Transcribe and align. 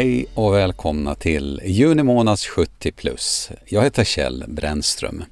Hej 0.00 0.26
och 0.34 0.54
välkomna 0.54 1.14
till 1.14 1.60
juni 1.64 2.02
månads 2.02 2.46
70 2.46 2.92
plus. 2.92 3.50
Jag 3.66 3.82
heter 3.82 4.04
Kjell 4.04 4.44
Brännström. 4.48 5.24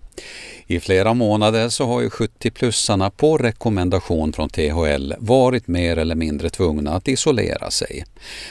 I 0.66 0.80
flera 0.80 1.14
månader 1.14 1.69
så 1.69 1.87
har 1.87 2.01
ju 2.01 2.09
70-plussarna 2.09 3.11
på 3.11 3.39
rekommendation 3.39 4.33
från 4.33 4.48
THL 4.48 5.12
varit 5.19 5.69
mer 5.69 5.96
eller 5.96 6.15
mindre 6.15 6.51
tvungna 6.51 6.91
att 6.91 7.09
isolera 7.09 7.70
sig. 7.70 8.05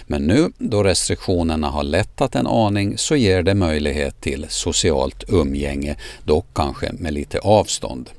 Men 0.07 0.21
nu 0.21 0.51
då 0.57 0.83
restriktionerna 0.83 1.69
har 1.69 1.83
lättat 1.83 2.36
en 2.36 2.47
aning 2.47 2.97
så 2.97 3.15
ger 3.15 3.43
det 3.43 3.54
möjlighet 3.54 4.21
till 4.21 4.46
socialt 4.49 5.24
umgänge, 5.27 5.96
dock 6.24 6.47
kanske 6.54 6.91
med 6.93 7.13
lite 7.13 7.39
avstånd. 7.39 8.10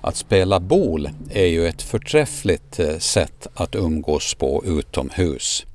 Att 0.00 0.16
spela 0.16 0.60
bol 0.60 1.10
är 1.30 1.46
ju 1.46 1.66
ett 1.66 1.82
förträffligt 1.82 2.78
eh, 2.78 2.98
sätt 2.98 3.46
att 3.54 3.74
umgås 3.74 4.34
på 4.34 4.62
utomhus. 4.66 5.66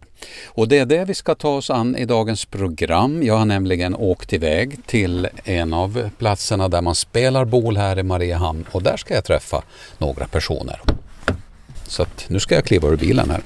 Och 0.47 0.67
det 0.67 0.77
är 0.77 0.85
det 0.85 1.05
vi 1.05 1.13
ska 1.13 1.35
ta 1.35 1.49
oss 1.49 1.69
an 1.69 1.95
i 1.95 2.05
dagens 2.05 2.45
program. 2.45 3.23
Jag 3.23 3.37
har 3.37 3.45
nämligen 3.45 3.95
åkt 3.95 4.33
iväg 4.33 4.85
till 4.85 5.27
en 5.43 5.73
av 5.73 6.09
platserna 6.17 6.67
där 6.67 6.81
man 6.81 6.95
spelar 6.95 7.45
bol 7.45 7.77
här 7.77 7.99
i 7.99 8.03
Mariehamn 8.03 8.65
och 8.71 8.83
där 8.83 8.97
ska 8.97 9.13
jag 9.13 9.23
träffa 9.23 9.63
några 9.97 10.27
personer. 10.27 10.81
Så 11.87 12.01
att 12.01 12.25
nu 12.27 12.39
ska 12.39 12.55
jag 12.55 12.65
kliva 12.65 12.87
ur 12.87 12.97
bilen 12.97 13.29
här. 13.29 13.41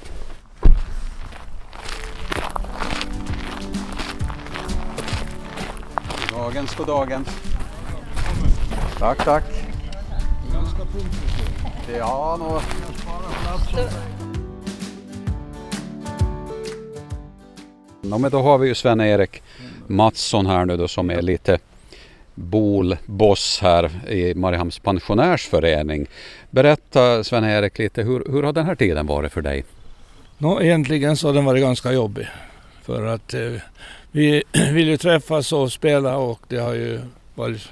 Dagens, 6.31 6.75
god 6.75 6.87
dagens. 6.87 7.27
Tack, 8.99 9.23
tack. 9.23 9.43
Ja, 11.97 12.37
nå... 12.39 12.61
Ja, 18.11 18.17
men 18.17 18.31
då 18.31 18.41
har 18.41 18.57
vi 18.57 18.67
ju 18.67 18.75
Sven-Erik 18.75 19.41
Mattsson 19.87 20.45
här 20.45 20.65
nu 20.65 20.77
då 20.77 20.87
som 20.87 21.09
är 21.09 21.21
lite 21.21 21.59
bolboss 22.35 23.59
här 23.61 24.09
i 24.11 24.33
Mariehamns 24.35 24.79
pensionärsförening. 24.79 26.07
Berätta 26.49 27.23
Sven-Erik 27.23 27.79
lite, 27.79 28.03
hur, 28.03 28.23
hur 28.31 28.43
har 28.43 28.53
den 28.53 28.65
här 28.65 28.75
tiden 28.75 29.07
varit 29.07 29.33
för 29.33 29.41
dig? 29.41 29.63
Nå, 30.37 30.61
egentligen 30.61 31.17
så 31.17 31.27
har 31.27 31.33
den 31.33 31.45
varit 31.45 31.61
ganska 31.61 31.91
jobbig. 31.91 32.27
För 32.83 33.05
att 33.05 33.33
eh, 33.33 33.53
vi 34.11 34.43
vill 34.73 34.87
ju 34.87 34.97
träffas 34.97 35.53
och 35.53 35.71
spela 35.71 36.17
och 36.17 36.39
det 36.47 36.57
har 36.57 36.73
ju 36.73 36.99
varit 37.35 37.69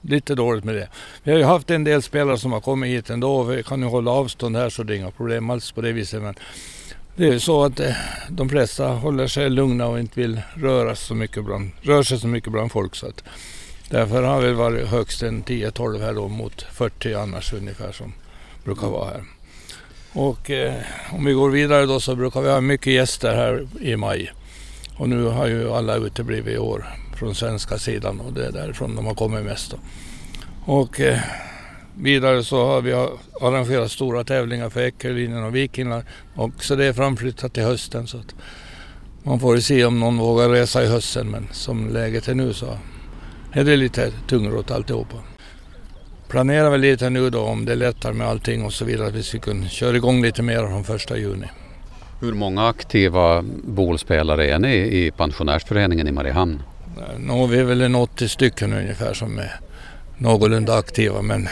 lite 0.00 0.34
dåligt 0.34 0.64
med 0.64 0.74
det. 0.74 0.88
Vi 1.22 1.32
har 1.32 1.38
ju 1.38 1.44
haft 1.44 1.70
en 1.70 1.84
del 1.84 2.02
spelare 2.02 2.38
som 2.38 2.52
har 2.52 2.60
kommit 2.60 2.90
hit 2.90 3.10
ändå. 3.10 3.42
Vi 3.42 3.62
kan 3.62 3.82
ju 3.82 3.86
hålla 3.86 4.10
avstånd 4.10 4.56
här 4.56 4.70
så 4.70 4.82
det 4.82 4.94
är 4.94 4.96
inga 4.96 5.10
problem 5.10 5.50
alls 5.50 5.72
på 5.72 5.80
det 5.80 5.92
viset. 5.92 6.22
Men 6.22 6.34
det 7.16 7.26
är 7.26 7.32
ju 7.32 7.40
så 7.40 7.64
att 7.64 7.80
eh, 7.80 7.94
de 8.28 8.48
flesta 8.48 8.88
håller 8.88 9.26
sig 9.26 9.50
lugna 9.50 9.86
och 9.86 9.98
inte 9.98 10.20
vill 10.20 10.40
röra 10.54 10.96
så 10.96 11.14
mycket 11.14 11.44
bland, 11.44 11.70
rör 11.82 12.02
sig 12.02 12.18
så 12.18 12.26
mycket 12.26 12.52
bland 12.52 12.72
folk. 12.72 12.94
Så 12.94 13.06
att 13.06 13.24
därför 13.90 14.22
har 14.22 14.40
vi 14.40 14.52
varit 14.52 14.88
högst 14.88 15.22
en 15.22 15.44
10-12 15.44 16.00
här 16.00 16.14
då 16.14 16.28
mot 16.28 16.62
40 16.62 17.14
annars 17.14 17.52
ungefär 17.52 17.92
som 17.92 18.12
brukar 18.64 18.86
vara 18.86 19.10
här. 19.10 19.24
Och 20.12 20.50
eh, 20.50 20.74
om 21.12 21.24
vi 21.24 21.32
går 21.32 21.50
vidare 21.50 21.86
då 21.86 22.00
så 22.00 22.16
brukar 22.16 22.40
vi 22.40 22.50
ha 22.50 22.60
mycket 22.60 22.92
gäster 22.92 23.34
här 23.34 23.68
i 23.80 23.96
maj. 23.96 24.32
Och 24.96 25.08
nu 25.08 25.24
har 25.24 25.46
ju 25.46 25.70
alla 25.70 25.96
uteblivit 25.96 26.54
i 26.54 26.58
år 26.58 26.86
från 27.16 27.34
svenska 27.34 27.78
sidan 27.78 28.20
och 28.20 28.32
det 28.32 28.46
är 28.46 28.52
därifrån 28.52 28.96
de 28.96 29.06
har 29.06 29.14
kommit 29.14 29.44
mest. 29.44 29.70
Då. 29.70 29.78
Och 30.72 31.00
eh, 31.00 31.18
vidare 31.96 32.44
så 32.44 32.66
har 32.66 32.80
vi 32.80 32.92
arrangerat 33.40 33.90
stora 33.90 34.24
tävlingar 34.24 34.70
för 34.70 34.80
Eckerlinjen 34.80 35.44
och 35.44 35.56
Vikingar. 35.56 36.04
Och 36.34 36.64
så 36.64 36.74
det 36.74 36.84
är 36.84 36.92
framflyttat 36.92 37.54
till 37.54 37.62
hösten. 37.62 38.06
Så 38.06 38.16
att 38.16 38.34
man 39.22 39.40
får 39.40 39.56
ju 39.56 39.62
se 39.62 39.84
om 39.84 40.00
någon 40.00 40.18
vågar 40.18 40.48
resa 40.48 40.82
i 40.82 40.86
hösten 40.86 41.30
men 41.30 41.48
som 41.52 41.88
läget 41.88 42.28
är 42.28 42.34
nu 42.34 42.52
så 42.52 42.78
är 43.52 43.64
det 43.64 43.76
lite 43.76 44.12
tungrot 44.28 44.70
alltihopa. 44.70 45.16
Planerar 46.28 46.70
väl 46.70 46.80
lite 46.80 47.10
nu 47.10 47.30
då 47.30 47.40
om 47.40 47.64
det 47.64 47.74
lättar 47.74 48.12
med 48.12 48.26
allting 48.26 48.64
och 48.64 48.72
så 48.72 48.84
vidare 48.84 49.08
att 49.08 49.14
vi 49.14 49.22
ska 49.22 49.38
kunna 49.38 49.68
köra 49.68 49.96
igång 49.96 50.22
lite 50.22 50.42
mer 50.42 50.58
från 50.58 50.84
första 50.84 51.16
juni. 51.16 51.46
Hur 52.20 52.32
många 52.32 52.68
aktiva 52.68 53.44
bolspelare 53.64 54.50
är 54.50 54.58
ni 54.58 54.74
i 54.76 55.10
pensionärsföreningen 55.10 56.08
i 56.08 56.12
Mariehamn? 56.12 56.62
Nå, 57.18 57.46
vi 57.46 57.58
är 57.58 57.64
väl 57.64 57.80
en 57.80 57.94
80 57.94 58.28
stycken 58.28 58.72
ungefär 58.72 59.14
som 59.14 59.38
är 59.38 59.60
någorlunda 60.18 60.74
aktiva 60.78 61.22
men 61.22 61.48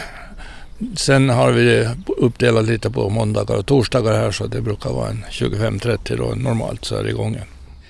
sen 0.95 1.29
har 1.29 1.51
vi 1.51 1.89
uppdelat 2.17 2.65
lite 2.65 2.89
på 2.89 3.09
måndagar 3.09 3.55
och 3.55 3.65
torsdagar 3.65 4.13
här 4.13 4.31
så 4.31 4.47
det 4.47 4.61
brukar 4.61 4.89
vara 4.89 5.09
en 5.09 5.23
25-30 5.31 6.17
då 6.17 6.35
normalt 6.35 6.85
så 6.85 6.95
är 6.95 7.03
det 7.03 7.09
igång 7.09 7.33
igen. 7.33 7.47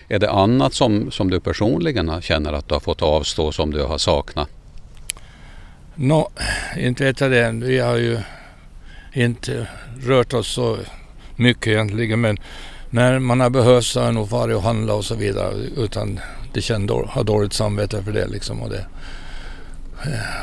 Är 0.08 0.20
det 0.20 0.32
annat 0.32 0.74
som, 0.74 1.12
som 1.12 1.30
du 1.30 1.40
personligen 1.40 2.22
känner 2.22 2.54
att 2.54 2.68
du 2.68 2.76
har 2.76 2.80
fått 2.80 3.02
avstå 3.02 3.52
som 3.52 3.72
du 3.72 3.84
har 3.84 3.98
saknat? 3.98 4.50
Nå, 5.96 6.30
inte 6.78 7.04
vet 7.04 7.22
jag 7.22 7.32
det. 7.32 7.52
Vi 7.52 7.80
har 7.80 7.96
ju 7.96 8.20
inte 9.14 9.68
rört 10.04 10.34
oss 10.34 10.48
så 10.48 10.78
mycket 11.36 11.68
egentligen 11.68 12.22
men 12.22 12.38
när 12.90 13.20
man 13.20 13.40
har 13.40 13.50
behövt 13.50 13.86
så 13.86 14.00
har 14.00 14.06
jag 14.06 14.16
nog 14.16 14.30
farit 14.30 14.56
och 14.56 14.62
handla 14.62 14.94
och 14.94 15.06
så 15.06 15.16
vidare 15.16 15.54
utan 15.78 16.20
det 16.54 16.62
känner 16.62 17.08
har 17.10 17.24
dåligt 17.24 17.54
samvete 17.54 18.04
för 18.04 18.12
det 18.12 18.28
liksom 18.28 18.62
och 18.62 18.70
det 18.70 18.86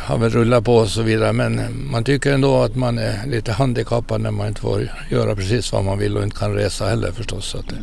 har 0.03 0.19
väl 0.19 0.31
rullat 0.31 0.65
på 0.65 0.77
och 0.77 0.89
så 0.89 1.03
vidare 1.03 1.33
men 1.33 1.61
man 1.91 2.05
tycker 2.05 2.33
ändå 2.33 2.63
att 2.63 2.77
man 2.77 2.99
är 2.99 3.27
lite 3.27 3.53
handikappad 3.53 4.21
när 4.21 4.31
man 4.31 4.49
inte 4.49 4.61
får 4.61 4.89
göra 5.11 5.37
precis 5.37 5.73
vad 5.73 5.85
man 5.85 5.99
vill 5.99 6.17
och 6.17 6.23
inte 6.23 6.37
kan 6.37 6.55
resa 6.55 6.87
heller 6.87 7.13
förstås. 7.13 7.47
Så, 7.47 7.59
det, 7.59 7.75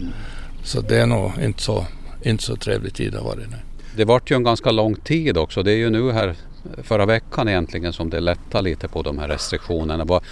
så 0.63 0.81
det 0.81 0.97
är 0.97 1.06
nog 1.06 1.31
inte 1.41 1.62
så, 1.62 1.85
inte 2.22 2.44
så 2.44 2.56
trevlig 2.56 2.94
tid 2.94 3.12
det 3.12 3.18
har 3.18 3.25
varit. 3.25 3.50
Nej. 3.50 3.63
Det 3.95 4.06
vart 4.06 4.31
ju 4.31 4.35
en 4.35 4.44
ganska 4.44 4.72
lång 4.72 4.95
tid 4.95 5.38
också. 5.38 5.63
Det 5.63 5.72
är 5.72 5.78
ju 5.78 5.89
nu 5.89 6.12
här 6.12 6.35
förra 6.84 7.06
veckan 7.06 7.50
egentligen 7.50 7.94
som 7.94 8.09
det 8.09 8.19
lättar 8.19 8.62
lite 8.62 8.88
på 8.88 9.01
de 9.01 9.19
här 9.19 9.28
restriktionerna. 9.28 10.06
Vad, 10.06 10.23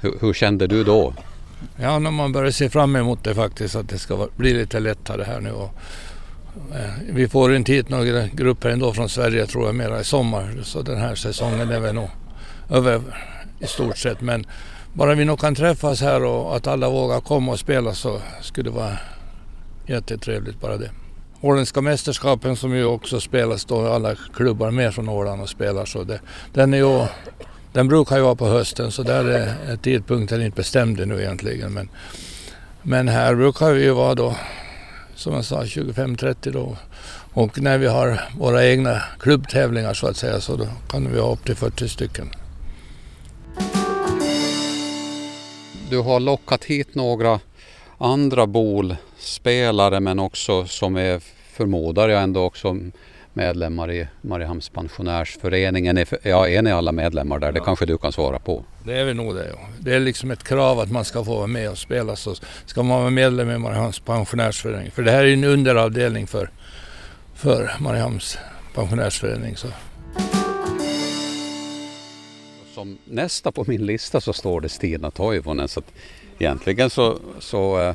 hur, 0.00 0.18
hur 0.20 0.32
kände 0.32 0.66
du 0.66 0.84
då? 0.84 1.14
Ja, 1.76 1.98
när 1.98 2.10
man 2.10 2.32
börjar 2.32 2.50
se 2.50 2.70
fram 2.70 2.96
emot 2.96 3.24
det 3.24 3.34
faktiskt 3.34 3.76
att 3.76 3.88
det 3.88 3.98
ska 3.98 4.28
bli 4.36 4.54
lite 4.54 4.80
lättare 4.80 5.24
här 5.24 5.40
nu. 5.40 5.50
Och, 5.50 5.64
eh, 5.64 5.70
Eh, 6.74 6.90
vi 7.12 7.28
får 7.28 7.54
inte 7.54 7.72
hit 7.72 7.88
några 7.88 8.26
grupper 8.26 8.68
ändå 8.68 8.92
från 8.92 9.08
Sverige 9.08 9.46
tror 9.46 9.66
jag 9.66 9.74
mera 9.74 10.00
i 10.00 10.04
sommar. 10.04 10.62
Så 10.62 10.82
den 10.82 10.98
här 10.98 11.14
säsongen 11.14 11.70
är 11.70 11.80
väl 11.80 11.94
nog 11.94 12.08
över 12.70 13.00
i 13.58 13.66
stort 13.66 13.98
sett. 13.98 14.20
Men 14.20 14.46
bara 14.92 15.14
vi 15.14 15.24
nog 15.24 15.40
kan 15.40 15.54
träffas 15.54 16.00
här 16.00 16.24
och 16.24 16.56
att 16.56 16.66
alla 16.66 16.88
vågar 16.88 17.20
komma 17.20 17.52
och 17.52 17.58
spela 17.58 17.94
så 17.94 18.20
skulle 18.42 18.70
det 18.70 18.76
vara 18.76 18.98
jättetrevligt 19.86 20.60
bara 20.60 20.76
det. 20.76 20.90
Åländska 21.40 21.80
mästerskapen 21.80 22.56
som 22.56 22.74
ju 22.74 22.84
också 22.84 23.20
spelas 23.20 23.64
då 23.64 23.86
alla 23.86 24.14
klubbar 24.34 24.70
med 24.70 24.94
från 24.94 25.08
Åland 25.08 25.42
och 25.42 25.48
spelar 25.48 25.84
så 25.84 26.04
det, 26.04 26.20
den 26.52 26.74
är 26.74 26.78
ju 26.78 27.06
den 27.72 27.88
brukar 27.88 28.16
ju 28.16 28.22
vara 28.22 28.34
på 28.34 28.48
hösten 28.48 28.90
så 28.90 29.02
där 29.02 29.24
är 29.24 29.76
tidpunkten 29.76 30.42
inte 30.42 30.56
bestämd 30.56 31.08
nu 31.08 31.20
egentligen. 31.20 31.72
Men, 31.72 31.88
men 32.82 33.08
här 33.08 33.34
brukar 33.34 33.72
vi 33.72 33.82
ju 33.82 33.90
vara 33.90 34.14
då, 34.14 34.36
som 35.16 35.34
jag 35.34 35.44
sa, 35.44 35.62
25-30 35.62 36.50
då. 36.52 36.76
Och 37.32 37.60
när 37.60 37.78
vi 37.78 37.86
har 37.86 38.20
våra 38.38 38.66
egna 38.66 39.02
klubbtävlingar 39.20 39.94
så 39.94 40.06
att 40.06 40.16
säga 40.16 40.40
så 40.40 40.56
då 40.56 40.66
kan 40.88 41.12
vi 41.12 41.20
ha 41.20 41.32
upp 41.32 41.44
till 41.44 41.56
40 41.56 41.88
stycken. 41.88 42.30
Du 45.90 45.98
har 45.98 46.20
lockat 46.20 46.64
hit 46.64 46.94
några 46.94 47.40
andra 47.98 48.46
bolspelare 48.46 50.00
men 50.00 50.18
också 50.18 50.66
som 50.66 50.96
är, 50.96 51.20
förmodar 51.52 52.08
jag 52.08 52.22
ändå 52.22 52.42
också 52.42 52.76
medlemmar 53.32 53.92
i 53.92 54.08
Mariehamns 54.20 54.68
pensionärsföreningen. 54.68 56.06
Ja, 56.22 56.48
är 56.48 56.62
ni 56.62 56.72
alla 56.72 56.92
medlemmar 56.92 57.38
där? 57.38 57.52
Det 57.52 57.60
kanske 57.60 57.86
du 57.86 57.98
kan 57.98 58.12
svara 58.12 58.38
på? 58.38 58.64
Det 58.86 58.94
är 58.94 59.04
vi 59.04 59.14
nog 59.14 59.34
det. 59.34 59.48
Ja. 59.48 59.58
Det 59.78 59.94
är 59.94 60.00
liksom 60.00 60.30
ett 60.30 60.44
krav 60.44 60.80
att 60.80 60.90
man 60.90 61.04
ska 61.04 61.24
få 61.24 61.34
vara 61.36 61.46
med 61.46 61.70
och 61.70 61.78
spela. 61.78 62.16
Så 62.16 62.34
ska 62.66 62.82
man 62.82 63.00
vara 63.00 63.10
medlem 63.10 63.50
i 63.50 63.58
Mariehamns 63.58 63.98
pensionärsförening. 63.98 64.90
För 64.90 65.02
det 65.02 65.10
här 65.10 65.18
är 65.18 65.26
ju 65.26 65.32
en 65.32 65.44
underavdelning 65.44 66.26
för, 66.26 66.50
för 67.34 67.76
Mariehamns 67.80 68.38
pensionärsförening. 68.74 69.56
Så. 69.56 69.68
Som 72.74 72.98
nästa 73.04 73.52
på 73.52 73.64
min 73.66 73.86
lista 73.86 74.20
så 74.20 74.32
står 74.32 74.60
det 74.60 74.68
Stina 74.68 75.10
Toivonen. 75.10 75.68
Så 75.68 75.80
att 75.80 75.92
egentligen 76.38 76.90
så, 76.90 77.18
så, 77.38 77.80
eh, 77.80 77.94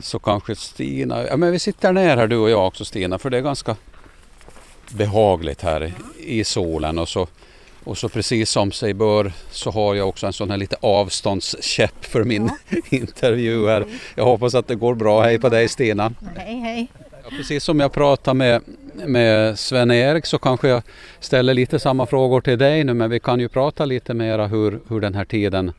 så 0.00 0.18
kanske 0.18 0.56
Stina... 0.56 1.26
Ja, 1.26 1.36
men 1.36 1.52
vi 1.52 1.58
sitter 1.58 1.92
ner 1.92 2.16
här 2.16 2.26
du 2.26 2.36
och 2.36 2.50
jag 2.50 2.66
också 2.66 2.84
Stina 2.84 3.18
för 3.18 3.30
det 3.30 3.36
är 3.36 3.42
ganska 3.42 3.76
behagligt 4.90 5.62
här 5.62 5.92
i 6.18 6.44
solen 6.44 6.98
och 6.98 7.08
så, 7.08 7.28
och 7.86 7.98
så 7.98 8.08
precis 8.08 8.50
som 8.50 8.72
sig 8.72 8.94
bör 8.94 9.32
så 9.50 9.70
har 9.70 9.94
jag 9.94 10.08
också 10.08 10.26
en 10.26 10.32
sån 10.32 10.50
här 10.50 10.56
lite 10.56 10.76
avståndskäpp 10.80 12.04
för 12.04 12.24
min 12.24 12.50
ja. 12.68 12.78
intervju 12.98 13.66
här. 13.66 13.84
Jag 14.14 14.24
hoppas 14.24 14.54
att 14.54 14.68
det 14.68 14.74
går 14.74 14.94
bra. 14.94 15.22
Hej 15.22 15.38
på 15.38 15.48
dig 15.48 15.68
Stina! 15.68 16.12
Hej 16.36 16.54
hej! 16.54 16.88
Precis 17.30 17.64
som 17.64 17.80
jag 17.80 17.92
pratade 17.92 18.34
med, 18.34 18.62
med 19.06 19.58
Sven-Erik 19.58 20.26
så 20.26 20.38
kanske 20.38 20.68
jag 20.68 20.82
ställer 21.20 21.54
lite 21.54 21.78
samma 21.78 22.06
frågor 22.06 22.40
till 22.40 22.58
dig 22.58 22.84
nu 22.84 22.94
men 22.94 23.10
vi 23.10 23.20
kan 23.20 23.40
ju 23.40 23.48
prata 23.48 23.84
lite 23.84 24.14
mera 24.14 24.46
hur, 24.46 24.80
hur 24.88 25.00
den 25.00 25.14
här 25.14 25.24
tiden 25.24 25.72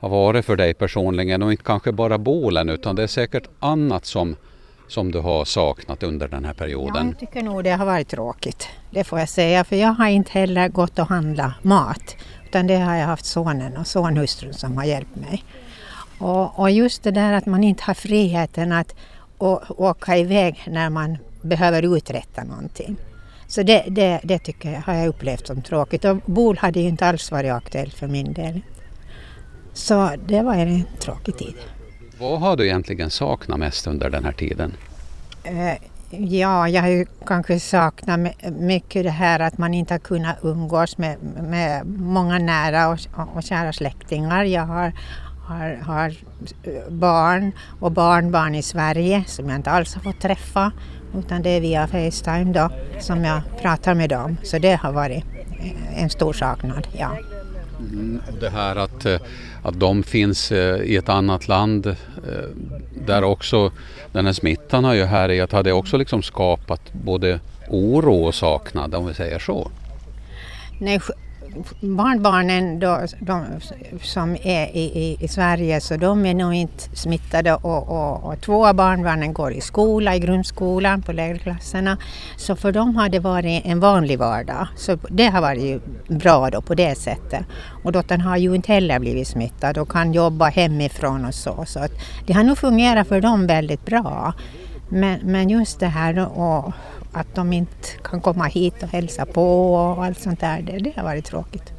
har 0.00 0.08
varit 0.08 0.44
för 0.44 0.56
dig 0.56 0.74
personligen 0.74 1.42
och 1.42 1.52
inte 1.52 1.64
kanske 1.64 1.92
bara 1.92 2.18
bolen 2.18 2.68
utan 2.68 2.96
det 2.96 3.02
är 3.02 3.06
säkert 3.06 3.48
annat 3.60 4.06
som 4.06 4.36
som 4.94 5.12
du 5.12 5.18
har 5.20 5.44
saknat 5.44 6.02
under 6.02 6.28
den 6.28 6.44
här 6.44 6.52
Ja, 6.52 6.58
perioden? 6.58 7.06
jag 7.08 7.18
tycker 7.18 7.42
nog 7.42 7.64
det 7.64 7.70
har 7.70 7.86
varit 7.86 8.08
tråkigt. 8.08 8.68
Det 8.90 9.04
får 9.04 9.18
jag 9.18 9.28
säga. 9.28 9.64
För 9.64 9.76
jag 9.76 9.88
har 9.88 10.08
inte 10.08 10.32
heller 10.32 10.68
gått 10.68 10.98
och 10.98 11.06
handlat 11.08 11.64
mat. 11.64 12.16
Utan 12.44 12.66
det 12.66 12.76
har 12.76 12.94
jag 12.94 13.06
haft 13.06 13.24
sonen 13.24 13.76
och 13.76 13.86
sonhustrun 13.86 14.54
som 14.54 14.76
har 14.76 14.84
hjälpt 14.84 15.16
mig. 15.16 15.44
Och, 16.18 16.58
och 16.58 16.70
just 16.70 17.02
det 17.02 17.10
där 17.10 17.32
att 17.32 17.46
man 17.46 17.64
inte 17.64 17.82
har 17.84 17.94
friheten 17.94 18.72
att 18.72 18.94
å, 19.38 19.60
åka 19.68 20.16
iväg 20.16 20.62
när 20.66 20.90
man 20.90 21.18
behöver 21.42 21.96
uträtta 21.96 22.44
någonting. 22.44 22.96
Så 23.46 23.62
det, 23.62 23.84
det, 23.88 24.20
det 24.24 24.38
tycker 24.38 24.72
jag 24.72 24.80
har 24.80 24.94
jag 24.94 25.08
upplevt 25.08 25.46
som 25.46 25.62
tråkigt. 25.62 26.04
Och 26.04 26.16
BOL 26.16 26.58
hade 26.58 26.80
ju 26.80 26.88
inte 26.88 27.06
alls 27.06 27.30
varit 27.30 27.52
aktuellt 27.52 27.94
för 27.94 28.06
min 28.06 28.32
del. 28.32 28.60
Så 29.72 30.10
det 30.26 30.42
var 30.42 30.54
en 30.54 30.84
tråkig 31.00 31.36
tid. 31.36 31.54
Vad 32.18 32.40
har 32.40 32.56
du 32.56 32.64
egentligen 32.64 33.10
saknat 33.10 33.58
mest 33.58 33.86
under 33.86 34.10
den 34.10 34.24
här 34.24 34.32
tiden? 34.32 34.72
Eh, 35.44 35.74
ja, 36.10 36.68
jag 36.68 36.82
har 36.82 36.88
ju 36.88 37.06
kanske 37.26 37.60
saknat 37.60 38.20
mycket 38.58 39.04
det 39.04 39.10
här 39.10 39.40
att 39.40 39.58
man 39.58 39.74
inte 39.74 39.94
har 39.94 39.98
kunnat 39.98 40.36
umgås 40.42 40.98
med, 40.98 41.16
med 41.42 41.86
många 41.86 42.38
nära 42.38 42.88
och, 42.88 42.98
och 43.34 43.42
kära 43.42 43.72
släktingar. 43.72 44.44
Jag 44.44 44.66
har, 44.66 44.92
har, 45.46 45.78
har 45.82 46.08
eh, 46.62 46.90
barn 46.90 47.52
och 47.80 47.92
barnbarn 47.92 48.54
i 48.54 48.62
Sverige 48.62 49.24
som 49.26 49.48
jag 49.48 49.56
inte 49.56 49.70
alls 49.70 49.94
har 49.94 50.02
fått 50.02 50.20
träffa 50.20 50.72
utan 51.18 51.42
det 51.42 51.50
är 51.50 51.60
via 51.60 51.86
Facetime 51.86 52.52
då 52.52 52.70
som 53.00 53.24
jag 53.24 53.40
pratar 53.62 53.94
med 53.94 54.10
dem. 54.10 54.36
Så 54.42 54.58
det 54.58 54.74
har 54.74 54.92
varit 54.92 55.24
eh, 55.60 56.02
en 56.02 56.10
stor 56.10 56.32
saknad, 56.32 56.88
ja. 56.98 57.16
Mm, 57.78 58.20
och 58.32 58.38
det 58.40 58.50
här 58.50 58.76
att, 58.76 59.06
eh, 59.06 59.20
att 59.62 59.80
de 59.80 60.02
finns 60.02 60.52
eh, 60.52 60.76
i 60.82 60.96
ett 60.96 61.08
annat 61.08 61.48
land 61.48 61.86
eh, 61.86 61.94
där 63.06 63.24
också 63.24 63.72
den 64.12 64.26
här 64.26 64.32
smittan 64.32 64.84
har 64.84 64.94
ju 64.94 65.04
härjat, 65.04 65.52
har 65.52 65.62
det 65.62 65.72
också 65.72 65.96
liksom 65.96 66.22
skapat 66.22 66.92
både 66.92 67.40
oro 67.68 68.24
och 68.24 68.34
saknad 68.34 68.94
om 68.94 69.06
vi 69.06 69.14
säger 69.14 69.38
så? 69.38 69.70
Nej, 70.78 71.00
barnbarnen 71.80 72.78
då, 72.78 73.00
de 73.20 73.44
som 74.02 74.36
är 74.42 74.76
i, 74.76 74.80
i, 74.80 75.16
i 75.20 75.28
Sverige 75.28 75.80
så 75.80 75.96
de 75.96 76.26
är 76.26 76.34
nog 76.34 76.54
inte 76.54 76.96
smittade 76.96 77.54
och, 77.54 77.88
och, 77.88 78.24
och 78.24 78.40
två 78.40 78.66
av 78.66 78.74
barnbarnen 78.74 79.32
går 79.32 79.52
i 79.52 79.60
skola, 79.60 80.16
i 80.16 80.18
grundskolan 80.18 81.02
på 81.02 81.12
lägre 81.12 81.38
klasserna. 81.38 81.98
Så 82.36 82.56
för 82.56 82.72
dem 82.72 82.96
har 82.96 83.08
det 83.08 83.18
varit 83.18 83.62
en 83.64 83.80
vanlig 83.80 84.18
vardag. 84.18 84.68
Så 84.76 84.98
det 85.10 85.26
har 85.26 85.40
varit 85.40 85.82
bra 86.08 86.50
då 86.50 86.60
på 86.60 86.74
det 86.74 86.94
sättet. 86.94 87.44
Och 87.84 87.92
dottern 87.92 88.20
har 88.20 88.36
ju 88.36 88.54
inte 88.54 88.72
heller 88.72 88.98
blivit 88.98 89.28
smittad 89.28 89.78
och 89.78 89.90
kan 89.90 90.12
jobba 90.12 90.46
hemifrån 90.46 91.24
och 91.24 91.34
så. 91.34 91.64
Så 91.66 91.78
att 91.78 91.92
det 92.26 92.32
har 92.32 92.44
nog 92.44 92.58
fungerat 92.58 93.08
för 93.08 93.20
dem 93.20 93.46
väldigt 93.46 93.86
bra. 93.86 94.32
Men, 94.88 95.20
men 95.22 95.48
just 95.48 95.80
det 95.80 95.86
här 95.86 96.12
då, 96.12 96.24
och 96.24 96.72
att 97.14 97.34
de 97.34 97.52
inte 97.52 97.88
kan 98.04 98.20
komma 98.20 98.44
hit 98.44 98.82
och 98.82 98.88
hälsa 98.88 99.26
på 99.26 99.74
och 99.74 100.04
allt 100.04 100.20
sånt 100.20 100.40
där, 100.40 100.62
det, 100.62 100.78
det 100.78 100.92
har 100.96 101.02
varit 101.04 101.24
tråkigt. 101.24 101.72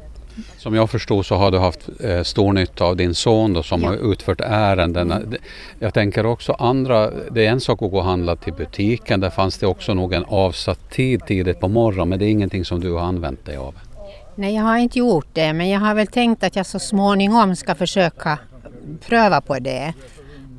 Som 0.56 0.74
jag 0.74 0.90
förstod 0.90 1.26
så 1.26 1.34
har 1.34 1.50
du 1.50 1.58
haft 1.58 1.88
eh, 2.04 2.22
stor 2.22 2.52
nytta 2.52 2.84
av 2.84 2.96
din 2.96 3.14
son 3.14 3.52
då, 3.52 3.62
som 3.62 3.82
Ja. 3.82 3.88
har 3.88 4.12
utfört 4.12 4.40
ärenden. 4.40 5.08
Det- 5.08 5.38
Jag 5.78 5.94
tänker 5.94 6.26
också 6.26 6.52
andra, 6.52 7.10
det 7.30 7.46
är 7.46 7.50
en 7.50 7.60
sak 7.60 7.82
att 7.82 7.90
gå 7.90 7.98
och 7.98 8.04
handla 8.04 8.36
till 8.36 8.52
butiken, 8.52 9.20
där 9.20 9.30
fanns 9.30 9.58
det 9.58 9.66
också 9.66 9.94
nog 9.94 10.12
en 10.12 10.24
avsatt 10.24 10.90
tid 10.90 11.26
tidigt 11.26 11.60
på 11.60 11.68
morgonen 11.68 12.08
men 12.08 12.18
det 12.18 12.24
är 12.24 12.30
ingenting 12.30 12.64
som 12.64 12.80
du 12.80 12.92
har 12.92 13.00
använt 13.00 13.44
dig 13.46 13.56
av. 13.56 13.74
Nej, 14.34 14.54
jag 14.54 14.62
har 14.62 14.76
inte 14.78 14.98
gjort 14.98 15.26
det, 15.32 15.52
men 15.52 15.68
jag 15.68 15.80
har 15.80 15.94
väl 15.94 16.06
tänkt 16.06 16.44
att 16.44 16.56
jag 16.56 16.66
så 16.66 16.78
småningom 16.78 17.56
ska 17.56 17.74
försöka 17.74 18.38
pröva 19.06 19.40
på 19.40 19.58
det. 19.58 19.92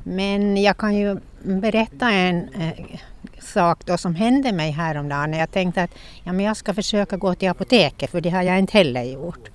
Men 0.04 0.56
jag 0.62 0.76
kan 0.76 0.96
ju 0.96 1.16
berätta 1.42 2.10
en 2.10 2.36
eh, 2.54 2.98
sak 3.42 3.84
då 3.84 3.96
som 3.98 4.14
hände 4.14 4.52
mig 4.52 4.70
häromdagen. 4.70 5.32
Jag 5.32 5.50
tänkte 5.50 5.82
att 5.82 5.90
ja, 6.24 6.32
men 6.32 6.44
jag 6.44 6.56
ska 6.56 6.74
försöka 6.74 7.16
gå 7.16 7.34
till 7.34 7.48
apoteket, 7.48 8.10
för 8.10 8.20
det 8.20 8.30
har 8.30 8.42
jag 8.42 8.58
inte 8.58 8.78
heller 8.78 9.02
gjort. 9.02 9.48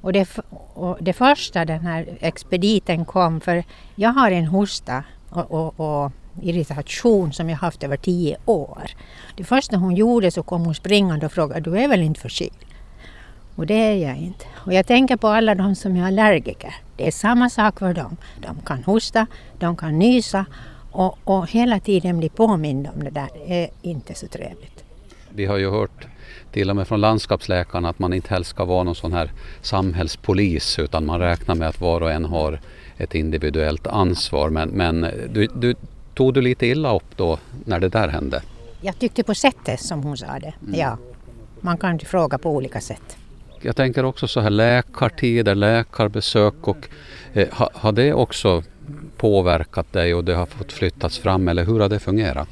Och 0.00 0.12
det, 0.12 0.28
och 0.74 0.98
det 1.00 1.12
första 1.12 1.64
den 1.64 1.80
här 1.80 2.06
expediten 2.20 3.04
kom, 3.04 3.40
för 3.40 3.64
jag 3.94 4.10
har 4.10 4.30
en 4.30 4.46
hosta 4.46 5.04
och, 5.30 5.50
och, 5.50 5.80
och 5.80 6.12
irritation 6.42 7.32
som 7.32 7.50
jag 7.50 7.56
haft 7.56 7.82
över 7.82 7.96
tio 7.96 8.36
år. 8.44 8.90
Det 9.36 9.44
första 9.44 9.76
hon 9.76 9.94
gjorde 9.94 10.30
så 10.30 10.42
kom 10.42 10.64
hon 10.64 10.74
springande 10.74 11.26
och 11.26 11.32
frågade, 11.32 11.60
du 11.60 11.78
är 11.78 11.88
väl 11.88 12.02
inte 12.02 12.20
förkyld? 12.20 12.64
Och 13.56 13.66
det 13.66 13.74
är 13.74 13.94
jag 13.94 14.16
inte. 14.16 14.44
Och 14.54 14.72
jag 14.72 14.86
tänker 14.86 15.16
på 15.16 15.28
alla 15.28 15.54
de 15.54 15.74
som 15.74 15.96
är 15.96 16.06
allergiker. 16.06 16.74
Det 16.96 17.06
är 17.06 17.10
samma 17.10 17.50
sak 17.50 17.78
för 17.78 17.94
dem. 17.94 18.16
De 18.40 18.60
kan 18.66 18.84
hosta, 18.84 19.26
de 19.58 19.76
kan 19.76 19.98
nysa 19.98 20.44
och, 20.92 21.18
och 21.24 21.50
hela 21.50 21.80
tiden 21.80 22.18
bli 22.18 22.28
påminda 22.28 22.90
om 22.90 23.04
det 23.04 23.10
där. 23.10 23.28
Är 23.46 23.68
inte 23.82 24.14
så 24.14 24.26
trevligt. 24.26 24.84
Vi 25.34 25.46
har 25.46 25.56
ju 25.56 25.70
hört 25.70 26.06
till 26.52 26.70
och 26.70 26.76
med 26.76 26.88
från 26.88 27.00
landskapsläkarna 27.00 27.88
att 27.88 27.98
man 27.98 28.12
inte 28.12 28.28
helst 28.28 28.50
ska 28.50 28.64
vara 28.64 28.82
någon 28.82 28.94
sån 28.94 29.12
här 29.12 29.32
samhällspolis 29.62 30.78
utan 30.78 31.06
man 31.06 31.20
räknar 31.20 31.54
med 31.54 31.68
att 31.68 31.80
var 31.80 32.00
och 32.00 32.12
en 32.12 32.24
har 32.24 32.60
ett 32.96 33.14
individuellt 33.14 33.86
ansvar. 33.86 34.50
Men, 34.50 34.68
men 34.68 35.00
du, 35.32 35.46
du, 35.54 35.74
tog 36.14 36.34
du 36.34 36.40
lite 36.40 36.66
illa 36.66 36.96
upp 36.96 37.16
då 37.16 37.38
när 37.64 37.80
det 37.80 37.88
där 37.88 38.08
hände? 38.08 38.42
Jag 38.80 38.98
tyckte 38.98 39.22
på 39.22 39.34
sättet 39.34 39.80
som 39.80 40.02
hon 40.02 40.16
sa 40.16 40.38
det. 40.38 40.54
Ja, 40.74 40.98
man 41.60 41.78
kan 41.78 41.98
ju 41.98 42.04
fråga 42.04 42.38
på 42.38 42.50
olika 42.50 42.80
sätt. 42.80 43.16
Jag 43.62 43.76
tänker 43.76 44.04
också 44.04 44.28
så 44.28 44.40
här 44.40 44.50
läkartider, 44.50 45.54
läkarbesök 45.54 46.68
och 46.68 46.88
eh, 47.32 47.48
har, 47.52 47.68
har 47.74 47.92
det 47.92 48.12
också 48.12 48.62
påverkat 49.20 49.92
dig 49.92 50.14
och 50.14 50.24
det 50.24 50.34
har 50.34 50.46
fått 50.46 50.72
flyttas 50.72 51.18
fram 51.18 51.48
eller 51.48 51.64
hur 51.64 51.80
har 51.80 51.88
det 51.88 51.98
fungerat? 51.98 52.48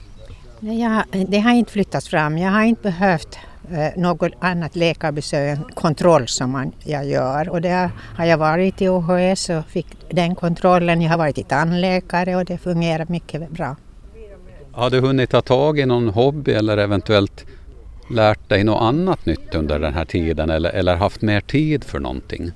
Nej, 0.61 0.81
jag, 0.81 1.27
det 1.29 1.39
har 1.39 1.53
inte 1.53 1.73
flyttats 1.73 2.09
fram. 2.09 2.39
Jag 2.39 2.51
har 2.51 2.63
inte 2.63 2.83
behövt 2.83 3.39
eh, 3.71 4.01
något 4.01 4.33
annat 4.41 4.77
läkarbesök 4.77 5.59
än 5.59 5.65
kontroll 5.75 6.29
som 6.29 6.51
man, 6.51 6.73
jag 6.85 7.07
gör. 7.07 7.49
Och 7.49 7.61
det 7.61 7.91
har 8.17 8.25
jag 8.25 8.39
varit 8.39 8.83
i 8.83 8.89
OHS 8.89 9.51
och 9.51 9.65
fick 9.67 9.87
den 10.11 10.35
kontrollen. 10.35 11.03
Jag 11.03 11.11
har 11.11 11.19
varit 11.19 11.39
i 11.39 11.43
tandläkare 11.43 12.37
och 12.37 12.45
det 12.45 12.59
fungerar 12.59 13.07
mycket 13.09 13.51
bra. 13.51 13.77
Har 14.73 14.91
du 14.91 15.01
hunnit 15.01 15.31
ta 15.31 15.43
tag 15.43 15.79
i 15.79 15.87
någon 15.87 16.09
hobby 16.09 16.53
eller 16.53 16.77
eventuellt 16.77 17.45
lärt 18.11 18.49
dig 18.49 18.65
något 18.65 18.83
annat 18.83 19.27
nytt 19.27 19.55
under 19.55 19.79
den 19.79 19.95
här 19.95 20.05
tiden 20.05 20.51
eller, 20.51 20.71
eller 20.71 20.97
haft 20.97 21.23
mer 21.23 21.41
tid 21.41 21.85
för 21.85 21.99
någonting? 21.99 22.53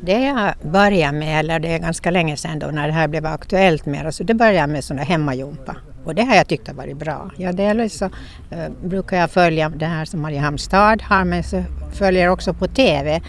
Det 0.00 0.20
jag 0.20 0.54
började 0.72 1.18
med, 1.18 1.40
eller 1.40 1.58
det 1.58 1.74
är 1.74 1.78
ganska 1.78 2.10
länge 2.10 2.36
sedan 2.36 2.58
då 2.58 2.66
när 2.66 2.86
det 2.86 2.92
här 2.92 3.08
blev 3.08 3.26
aktuellt 3.26 3.86
mer, 3.86 4.10
så 4.10 4.24
det 4.24 4.34
började 4.34 4.58
jag 4.58 4.68
med 4.68 4.84
sån 4.84 4.96
där 4.96 5.04
hemmajumpa. 5.04 5.76
Och 6.04 6.14
det 6.14 6.22
har 6.22 6.34
jag 6.34 6.48
tyckt 6.48 6.68
har 6.68 6.74
varit 6.74 6.96
bra. 6.96 7.30
Ja, 7.36 7.52
dels 7.52 7.98
så 7.98 8.04
eh, 8.50 8.68
brukar 8.84 9.16
jag 9.16 9.30
följa 9.30 9.68
det 9.68 9.86
här 9.86 10.04
som 10.04 10.20
Mariehamn 10.20 10.58
stad 10.58 11.02
har, 11.02 11.24
men 11.24 11.42
så 11.42 11.64
följer 11.92 12.28
också 12.28 12.54
på 12.54 12.66
TV, 12.66 13.20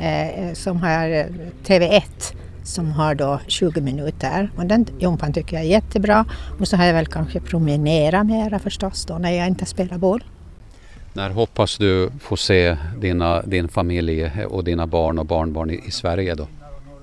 eh, 0.00 0.52
som 0.52 0.76
har 0.76 1.08
eh, 1.08 1.26
TV1 1.66 2.34
som 2.64 2.92
har 2.92 3.14
då 3.14 3.40
20 3.46 3.80
minuter. 3.80 4.50
Och 4.56 4.66
den 4.66 4.86
jumpan 4.98 5.32
tycker 5.32 5.56
jag 5.56 5.64
är 5.64 5.68
jättebra. 5.68 6.24
Och 6.60 6.68
så 6.68 6.76
har 6.76 6.84
jag 6.84 6.94
väl 6.94 7.06
kanske 7.06 7.40
promenerat 7.40 8.26
mera 8.26 8.58
förstås 8.58 9.06
då 9.06 9.18
när 9.18 9.30
jag 9.30 9.46
inte 9.46 9.66
spelar 9.66 9.98
boll. 9.98 10.24
När 11.16 11.30
hoppas 11.30 11.78
du 11.78 12.10
få 12.20 12.36
se 12.36 12.76
dina, 12.96 13.42
din 13.42 13.68
familj 13.68 14.30
och 14.48 14.64
dina 14.64 14.86
barn 14.86 15.18
och 15.18 15.26
barnbarn 15.26 15.70
i, 15.70 15.82
i 15.86 15.90
Sverige 15.90 16.34
då? 16.34 16.46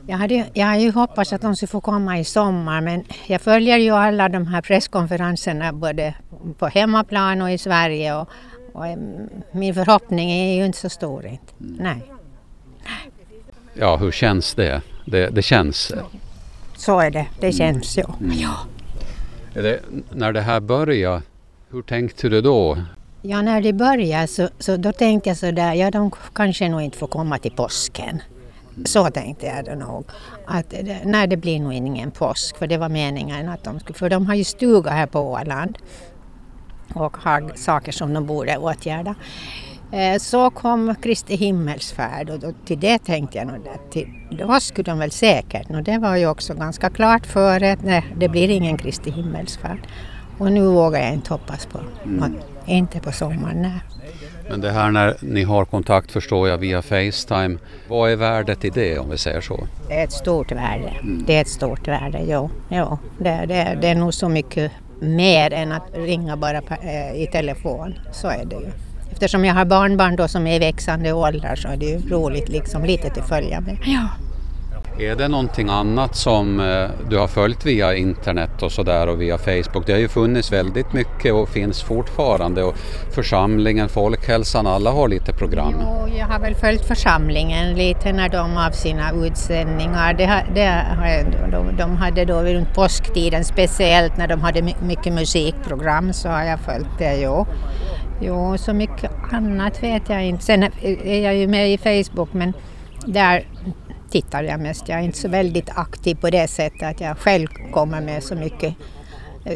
Jag 0.08 0.18
hade, 0.18 0.46
jag 0.54 0.66
hade 0.66 0.82
ju 0.82 0.92
hoppats 0.92 1.34
att 1.34 1.42
de 1.42 1.56
skulle 1.56 1.68
få 1.68 1.82
komma 1.82 2.20
i 2.20 2.24
sommar 2.24 2.82
men 2.82 3.04
jag 3.28 3.42
följer 3.42 3.78
ju 3.78 3.92
alla 3.92 4.30
de 4.30 4.48
här 4.48 4.62
presskonferenserna 4.62 5.74
både 5.74 6.14
på 6.58 6.68
hemmaplan 6.68 7.42
och 7.42 7.52
i 7.52 7.58
Sverige 7.58 8.16
och, 8.16 8.30
och 8.74 8.88
mm, 8.88 9.30
min 9.52 9.74
förhoppning 9.74 10.32
är 10.32 10.56
ju 10.56 10.66
inte 10.66 10.78
så 10.80 10.90
stor. 10.90 11.26
Inte. 11.26 11.54
Nej, 11.60 12.12
Ja, 13.74 13.98
hur 13.98 14.12
känns 14.12 14.54
det? 14.54 14.82
Det, 15.06 15.30
det 15.30 15.42
känns. 15.42 15.94
så 16.78 17.00
är 17.00 17.12
det. 17.12 17.28
Det 17.40 17.52
känns 17.52 17.98
ju. 17.98 18.04
Mm. 18.04 18.38
Ja. 18.38 18.58
Det, 19.54 19.80
när 20.10 20.32
det 20.32 20.42
här 20.42 20.60
började, 20.60 21.22
hur 21.70 21.82
tänkte 21.82 22.30
du 22.30 22.42
då? 22.42 22.78
Ja, 23.22 23.42
när 23.42 23.62
det 23.62 23.74
började 23.74 24.28
så, 24.28 24.50
så 24.60 24.78
då 24.78 24.92
tänkte 24.92 25.30
jag 25.30 25.38
så 25.38 25.52
där, 25.52 25.74
ja 25.74 25.92
de 25.92 26.12
kanske 26.34 26.70
nog 26.70 26.82
inte 26.82 26.98
får 26.98 27.08
komma 27.08 27.38
till 27.38 27.52
påsken. 27.52 28.22
Så 28.86 29.10
tänkte 29.10 29.46
jag 29.46 29.66
då 29.66 29.86
nog. 29.86 30.06
Att 30.46 30.70
det, 30.70 30.98
nej, 31.06 31.28
det 31.28 31.38
blir 31.38 31.60
nog 31.60 31.74
ingen 31.74 32.12
påsk 32.12 32.58
för 32.58 32.68
det 32.68 32.78
var 32.78 32.90
meningen 32.90 33.50
att 33.50 33.64
de 33.64 33.80
skulle, 33.80 34.00
för 34.00 34.10
de 34.10 34.26
har 34.26 34.36
ju 34.36 34.44
stuga 34.44 34.92
här 34.92 35.08
på 35.08 35.20
Åland 35.20 35.78
och 36.94 37.18
har 37.18 37.52
saker 37.56 37.92
som 37.92 38.14
de 38.14 38.26
borde 38.26 38.58
åtgärda. 38.58 39.16
Eh, 39.92 40.20
Så 40.20 40.50
kom 40.50 40.96
Kristi 40.96 41.36
himmelsfärd 41.36 42.30
och 42.30 42.40
då, 42.40 42.54
till 42.66 42.80
det 42.80 43.00
tänkte 43.00 43.38
jag 43.38 43.48
nog 43.48 43.68
att 43.68 43.92
till, 43.92 44.08
då 44.32 44.60
skulle 44.60 44.92
de 44.92 45.00
väl 45.00 45.12
säkert, 45.12 45.70
och 45.70 45.84
det 45.84 45.98
var 45.98 46.16
ju 46.16 46.28
också 46.28 46.54
ganska 46.54 46.90
klart 46.90 47.26
före, 47.26 47.78
nej, 47.84 48.06
det 48.18 48.30
blir 48.30 48.50
ingen 48.50 48.78
Kristi 48.78 49.12
himmelsfärd. 49.12 49.80
Och 50.38 50.52
nu 50.52 50.66
vågar 50.66 51.00
jag 51.00 51.14
inte 51.14 51.34
hoppas 51.34 51.66
på, 51.66 51.80
något, 52.04 52.32
inte 52.66 53.00
på 53.00 53.12
sommaren. 53.12 53.62
Nej. 53.62 53.82
Men 54.50 54.62
det 54.62 54.72
här 54.72 54.92
när 54.92 55.16
ni 55.20 55.44
har 55.44 55.66
kontakt 55.66 56.12
förstår 56.12 56.50
jag 56.50 56.58
via 56.58 56.82
Facetime. 56.82 57.58
Vad 57.88 58.12
är 58.12 58.16
värdet 58.16 58.66
i 58.66 58.70
det 58.70 59.00
om 59.00 59.10
vi 59.10 59.18
säger 59.18 59.42
så? 59.42 59.68
Det 59.88 60.00
är 60.00 60.04
ett 60.04 60.12
stort 60.12 60.52
värde. 60.52 60.94
Det 61.04 61.38
är 61.38 61.42
ett 61.42 61.48
stort 61.48 61.88
värde, 61.88 62.20
jo. 62.28 62.50
jo. 62.70 62.98
Det, 63.18 63.46
det, 63.48 63.78
det 63.82 63.88
är 63.88 63.96
nog 63.96 64.14
så 64.14 64.30
mycket 64.30 64.72
mer 65.00 65.54
än 65.54 65.72
att 65.72 65.84
ringa 65.94 66.38
bara 66.38 66.62
i 67.16 67.28
telefon. 67.32 67.94
Så 68.12 68.28
är 68.28 68.46
det 68.46 68.56
ju. 68.56 68.72
Eftersom 69.12 69.46
jag 69.46 69.54
har 69.54 69.66
barnbarn 69.66 70.16
då 70.16 70.28
som 70.28 70.48
är 70.48 70.56
i 70.56 70.60
växande 70.60 71.14
åldrar 71.14 71.56
så 71.56 71.68
är 71.68 71.78
det 71.78 71.86
ju 71.86 72.10
roligt 72.10 72.50
liksom 72.50 72.86
lite 72.86 73.10
till 73.10 73.24
följa 73.24 73.62
med. 73.62 73.78
Ja. 73.86 74.08
Är 75.00 75.16
det 75.16 75.28
någonting 75.28 75.70
annat 75.70 76.16
som 76.16 76.60
eh, 76.60 76.90
du 77.10 77.18
har 77.18 77.28
följt 77.28 77.66
via 77.66 77.96
internet 77.96 78.64
och 78.64 78.72
sådär 78.72 79.08
och 79.08 79.22
via 79.22 79.38
Facebook? 79.38 79.86
Det 79.86 79.92
har 79.92 80.00
ju 80.00 80.08
funnits 80.08 80.52
väldigt 80.52 80.94
mycket 80.94 81.34
och 81.34 81.50
finns 81.50 81.82
fortfarande 81.84 82.64
och 82.64 82.76
församlingen, 83.12 83.90
folkhälsan, 83.90 84.68
alla 84.68 84.92
har 84.92 85.08
lite 85.08 85.34
program. 85.34 85.74
Jo, 85.82 86.08
jag 86.18 86.26
har 86.26 86.40
väl 86.40 86.56
följt 86.56 86.86
församlingen 86.86 87.76
lite 87.76 88.14
när 88.14 88.30
de 88.30 88.58
av 88.58 88.72
sina 88.72 89.12
utsändningar. 89.12 90.14
Det, 90.14 90.46
det, 90.56 90.86
de, 91.52 91.78
de 91.78 91.96
hade 91.96 92.26
då 92.26 92.42
runt 92.42 92.74
påsktiden 92.74 93.44
speciellt 93.44 94.18
när 94.18 94.28
de 94.28 94.42
hade 94.42 94.62
mycket 94.62 95.14
musikprogram 95.14 96.14
så 96.14 96.30
har 96.30 96.44
jag 96.44 96.60
följt 96.60 96.98
det. 96.98 97.22
Jo. 97.22 97.48
Jo, 98.22 98.58
så 98.58 98.74
mycket 98.74 99.12
annat 99.32 99.84
vet 99.84 100.10
jag 100.10 100.26
inte. 100.26 100.44
Sen 100.44 100.64
är 101.04 101.20
jag 101.20 101.36
ju 101.36 101.48
med 101.48 101.74
i 101.74 101.78
Facebook 101.78 102.34
men 102.34 102.54
där 103.06 103.46
tittar 104.12 104.44
jag 104.44 104.60
mest. 104.60 104.90
Jag 104.90 105.00
är 105.00 105.04
inte 105.04 105.18
så 105.18 105.28
väldigt 105.28 105.70
aktiv 105.76 106.16
på 106.16 106.30
det 106.30 106.48
sättet 106.48 106.84
att 106.84 107.02
jag 107.02 107.18
själv 107.18 107.48
kommer 107.72 108.02
med 108.02 108.24
så 108.24 108.36
mycket 108.36 108.76
eh, 109.46 109.56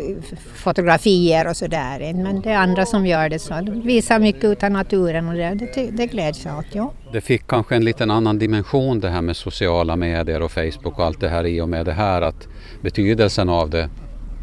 fotografier 0.55 1.47
och 1.47 1.57
sådär. 1.57 2.13
Men 2.13 2.41
det 2.41 2.51
är 2.51 2.57
andra 2.57 2.85
som 2.85 3.05
gör 3.05 3.29
det 3.29 3.39
så. 3.39 3.53
De 3.53 3.81
visar 3.81 4.19
mycket 4.19 4.63
av 4.63 4.71
naturen 4.71 5.27
och 5.27 5.33
det, 5.33 5.69
det, 5.75 5.89
det 5.91 6.07
gläds 6.07 6.45
jag 6.45 6.57
åt. 6.57 6.65
Ja. 6.71 6.91
Det 7.11 7.21
fick 7.21 7.47
kanske 7.47 7.75
en 7.75 7.83
liten 7.85 8.11
annan 8.11 8.39
dimension 8.39 8.99
det 8.99 9.09
här 9.09 9.21
med 9.21 9.35
sociala 9.35 9.95
medier 9.95 10.41
och 10.41 10.51
Facebook 10.51 10.99
och 10.99 11.05
allt 11.05 11.21
det 11.21 11.29
här 11.29 11.45
i 11.45 11.61
och 11.61 11.69
med 11.69 11.85
det 11.85 11.93
här 11.93 12.21
att 12.21 12.47
betydelsen 12.81 13.49
av 13.49 13.69
det 13.69 13.89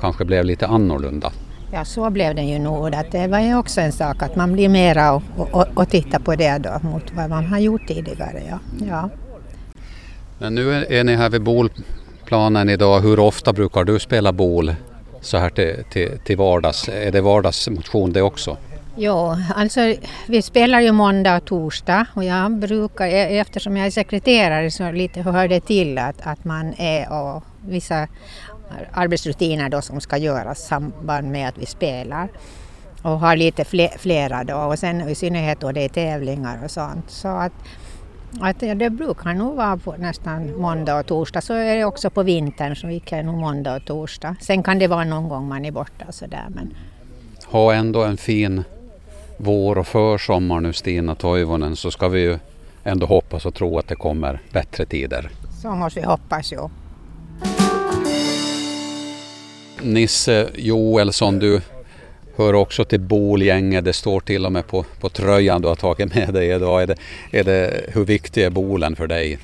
kanske 0.01 0.25
blev 0.25 0.45
lite 0.45 0.67
annorlunda. 0.67 1.33
Ja, 1.75 1.85
så 1.85 2.11
blev 2.11 2.35
det 2.35 2.43
ju 2.43 2.59
nog. 2.59 2.95
Att 2.95 3.13
det 3.13 3.27
var 3.27 3.41
ju 3.41 3.59
också 3.59 3.81
en 3.81 3.93
sak 3.93 4.23
att 4.23 4.37
man 4.37 4.53
blir 4.53 4.69
mera 4.69 5.13
och, 5.13 5.23
och, 5.37 5.67
och 5.75 5.89
titta 5.89 6.19
på 6.19 6.35
det 6.35 6.59
då 6.59 6.89
mot 6.89 7.13
vad 7.15 7.31
man 7.31 7.45
har 7.47 7.59
gjort 7.59 7.87
tidigare. 7.89 8.43
Ja. 8.49 8.59
ja. 8.89 9.11
Men 10.43 10.55
nu 10.55 10.75
är, 10.75 11.05
ni 11.05 11.15
här 11.15 11.31
vid 11.31 11.43
bolplanen 11.43 12.69
idag. 12.69 13.01
Hur 13.01 13.19
ofta 13.19 13.53
brukar 13.53 13.85
du 13.85 13.99
spela 13.99 14.33
bol 14.33 14.75
så 15.21 15.37
här 15.37 15.51
till, 15.51 15.85
till, 15.91 16.19
till 16.25 16.37
vardags? 16.37 16.89
Är 16.89 17.13
det 17.13 17.21
vardagsmotion 17.21 18.13
det 18.13 18.23
också? 18.23 18.57
Ja, 18.97 19.39
alltså 19.57 19.95
vi 20.27 20.43
spelar 20.43 20.81
ju 20.81 20.93
måndag 20.93 21.37
och 21.37 21.45
torsdag 21.45 22.07
och 22.15 22.25
jag 22.25 22.53
brukar, 22.53 23.07
e, 23.07 23.39
eftersom 23.39 23.77
jag 23.77 23.87
är 23.87 23.91
sekreterare 23.91 24.71
så 24.71 24.93
lite 24.93 25.21
hör 25.21 25.49
det 25.49 25.61
till 25.61 25.99
att, 25.99 26.17
att 26.23 26.45
man 26.45 26.75
är 26.79 27.13
och 27.13 27.43
vissa 27.61 28.09
arbetsrutiner 28.93 29.69
då 29.69 29.83
som 29.83 30.01
ska 30.01 30.17
göras 30.17 30.59
i 30.59 30.63
samband 30.63 31.31
med 31.31 31.49
att 31.49 31.59
vi 31.59 31.67
spelar 31.67 32.29
och 33.03 33.21
har 33.21 33.37
lite 33.37 33.65
flera 33.99 34.45
då 34.45 34.57
och 34.57 34.79
sen 34.79 35.09
i 35.09 35.15
synnerhet 35.15 35.61
då 35.61 35.73
det 35.73 35.85
är 35.85 35.89
tävlingar 35.89 36.65
och 36.65 36.71
sånt. 36.71 37.11
Så 37.11 37.29
att 37.29 37.53
att 38.41 38.61
det 38.61 38.91
brukar 38.91 39.35
nog 39.35 39.57
vara 39.57 39.77
på 39.77 39.95
nästan 39.99 40.61
måndag 40.61 40.99
och 40.99 41.07
torsdag. 41.07 41.41
Så 41.41 41.55
är 41.55 41.77
det 41.77 41.85
också 41.85 42.11
på 42.11 42.23
vintern 42.23 42.77
så 42.77 42.89
gick 42.91 43.13
jag 43.13 43.25
nog 43.25 43.39
måndag 43.39 43.77
och 43.77 43.85
torsdag. 43.85 44.37
Sen 44.41 44.63
kan 44.63 44.79
det 44.79 44.87
vara 44.87 45.05
någon 45.05 45.29
gång 45.29 45.49
man 45.49 45.65
är 45.65 45.71
borta 45.71 46.13
sådär. 46.13 46.47
Men... 46.49 46.75
Ha 47.47 47.75
ändå 47.75 48.05
en 48.05 48.17
fin 48.17 48.65
vår 49.37 49.79
och 49.79 49.87
försommar 49.87 50.61
nu 50.61 50.73
Stina 50.73 51.15
Toivonen 51.15 51.77
så 51.77 51.91
ska 51.91 52.09
vi 52.09 52.21
ju 52.21 52.39
ändå 52.85 53.07
hoppas 53.07 53.47
och 53.47 53.55
tro 53.55 53.79
att 53.79 53.89
det 53.89 53.95
kommer 53.95 54.41
bättre 54.53 54.87
tider. 54.87 55.31
Så 55.63 55.71
måste 55.71 56.01
vi 56.01 56.07
hoppas 56.07 56.53
ju. 56.53 56.69
Nisse 59.83 60.49
Joelsson, 60.55 61.39
du 61.39 61.61
hör 62.37 62.55
också 62.55 62.85
till 62.85 63.01
Bolgänget. 63.01 63.85
Det 63.85 63.93
står 63.93 64.21
till 64.21 64.47
och 64.47 64.53
med 64.53 64.67
på, 64.67 64.85
på 65.01 65.09
tröjan 65.09 65.63
du 65.63 65.69
har 65.69 65.77
tagit 65.77 66.15
med 66.15 66.35
dig 66.35 66.51
idag. 66.51 66.83
Är 66.83 66.87
det, 66.87 66.97
är 67.31 67.45
det, 67.45 67.85
hur 67.89 68.05
viktig 68.05 68.45
är 68.45 68.51
Bolen 68.51 68.97
för 68.97 69.07
dig? 69.07 69.39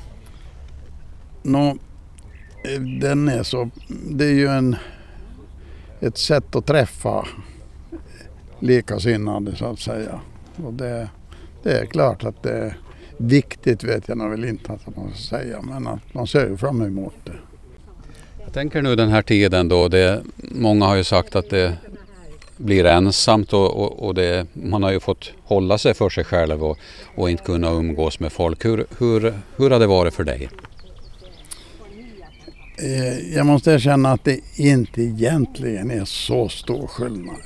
No, 1.42 1.78
den 3.00 3.28
är 3.28 3.42
så, 3.42 3.70
det 4.10 4.24
är 4.24 4.32
ju 4.32 4.48
en, 4.48 4.76
ett 6.00 6.18
sätt 6.18 6.56
att 6.56 6.66
träffa 6.66 7.26
likasinnade 8.60 9.56
så 9.56 9.66
att 9.66 9.80
säga. 9.80 10.20
Och 10.64 10.72
det, 10.72 11.08
det 11.62 11.78
är 11.78 11.86
klart 11.86 12.24
att 12.24 12.42
det 12.42 12.52
är 12.52 12.76
viktigt 13.16 13.84
vet 13.84 14.08
jag 14.08 14.18
nog 14.18 14.30
väl 14.30 14.44
inte 14.44 14.72
att 14.72 14.96
man 14.96 15.10
ska 15.14 15.36
säga 15.36 15.62
men 15.62 15.86
att 15.86 16.14
man 16.14 16.26
ser 16.26 16.56
fram 16.56 16.82
emot 16.82 17.14
det. 17.24 17.32
Jag 18.44 18.52
tänker 18.52 18.82
nu 18.82 18.96
den 18.96 19.08
här 19.08 19.22
tiden 19.22 19.68
då, 19.68 19.88
det, 19.88 20.22
många 20.36 20.86
har 20.86 20.96
ju 20.96 21.04
sagt 21.04 21.36
att 21.36 21.50
det 21.50 21.76
blir 22.58 22.84
ensamt 22.84 23.52
och, 23.52 23.76
och, 23.76 24.06
och 24.06 24.14
det, 24.14 24.46
man 24.52 24.82
har 24.82 24.92
ju 24.92 25.00
fått 25.00 25.32
hålla 25.44 25.78
sig 25.78 25.94
för 25.94 26.10
sig 26.10 26.24
själv 26.24 26.64
och, 26.64 26.78
och 27.14 27.30
inte 27.30 27.42
kunna 27.42 27.70
umgås 27.70 28.20
med 28.20 28.32
folk. 28.32 28.64
Hur, 28.64 28.86
hur, 28.98 29.34
hur 29.56 29.70
har 29.70 29.78
det 29.78 29.86
varit 29.86 30.14
för 30.14 30.24
dig? 30.24 30.48
Eh, 32.78 33.34
jag 33.34 33.46
måste 33.46 33.72
erkänna 33.72 34.12
att 34.12 34.24
det 34.24 34.40
inte 34.56 35.02
egentligen 35.02 35.90
är 35.90 36.04
så 36.04 36.48
stor 36.48 36.86
skillnad. 36.86 37.36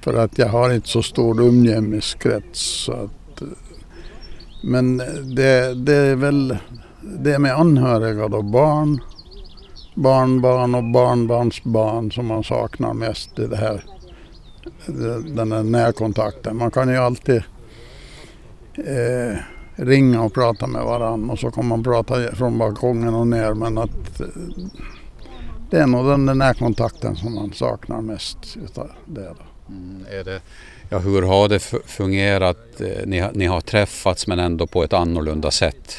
För 0.00 0.14
att 0.14 0.38
jag 0.38 0.48
har 0.48 0.72
inte 0.72 0.88
så 0.88 1.02
stor 1.02 1.42
umgängeskrets. 1.42 2.60
Så 2.60 2.92
att, 2.92 3.42
eh, 3.42 3.48
men 4.62 4.96
det, 5.36 5.74
det 5.74 5.94
är 5.94 6.16
väl 6.16 6.56
det 7.02 7.38
med 7.38 7.54
anhöriga 7.54 8.28
då, 8.28 8.42
barn, 8.42 9.00
barnbarn 9.94 10.74
och 10.74 10.84
barnbarnsbarn 10.84 12.12
som 12.12 12.26
man 12.26 12.44
saknar 12.44 12.94
mest 12.94 13.38
i 13.38 13.46
det 13.46 13.56
här 13.56 13.84
den 15.26 15.52
här 15.52 15.62
närkontakten. 15.62 16.56
Man 16.56 16.70
kan 16.70 16.88
ju 16.88 16.96
alltid 16.96 17.42
eh, 18.74 19.36
ringa 19.76 20.22
och 20.22 20.34
prata 20.34 20.66
med 20.66 20.84
varandra 20.84 21.32
och 21.32 21.38
så 21.38 21.50
kan 21.50 21.66
man 21.66 21.82
prata 21.82 22.34
från 22.36 22.58
balkongen 22.58 23.14
och 23.14 23.26
ner 23.26 23.54
men 23.54 23.78
att 23.78 24.20
eh, 24.20 24.26
det 25.70 25.78
är 25.78 25.86
nog 25.86 26.06
den 26.06 26.26
där 26.26 26.34
närkontakten 26.34 27.16
som 27.16 27.34
man 27.34 27.52
saknar 27.52 28.00
mest 28.00 28.56
utav 28.64 28.90
det. 29.06 29.34
Mm, 29.68 30.06
är 30.10 30.24
det 30.24 30.40
ja, 30.88 30.98
hur 30.98 31.22
har 31.22 31.48
det 31.48 31.58
fungerat? 31.86 32.80
Eh, 32.80 33.06
ni, 33.06 33.28
ni 33.34 33.46
har 33.46 33.60
träffats 33.60 34.26
men 34.26 34.38
ändå 34.38 34.66
på 34.66 34.84
ett 34.84 34.92
annorlunda 34.92 35.50
sätt? 35.50 35.96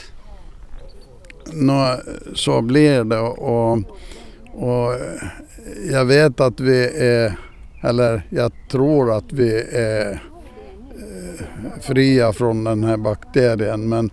Nå, 1.53 1.97
så 2.35 2.61
blir 2.61 3.03
det 3.03 3.19
och, 3.19 3.71
och 4.53 4.95
jag 5.91 6.05
vet 6.05 6.39
att 6.39 6.59
vi 6.59 6.85
är 6.85 7.37
eller 7.83 8.21
jag 8.29 8.51
tror 8.71 9.11
att 9.11 9.33
vi 9.33 9.61
är 9.71 10.11
eh, 10.11 10.17
fria 11.81 12.33
från 12.33 12.63
den 12.63 12.83
här 12.83 12.97
bakterien 12.97 13.89
men 13.89 14.09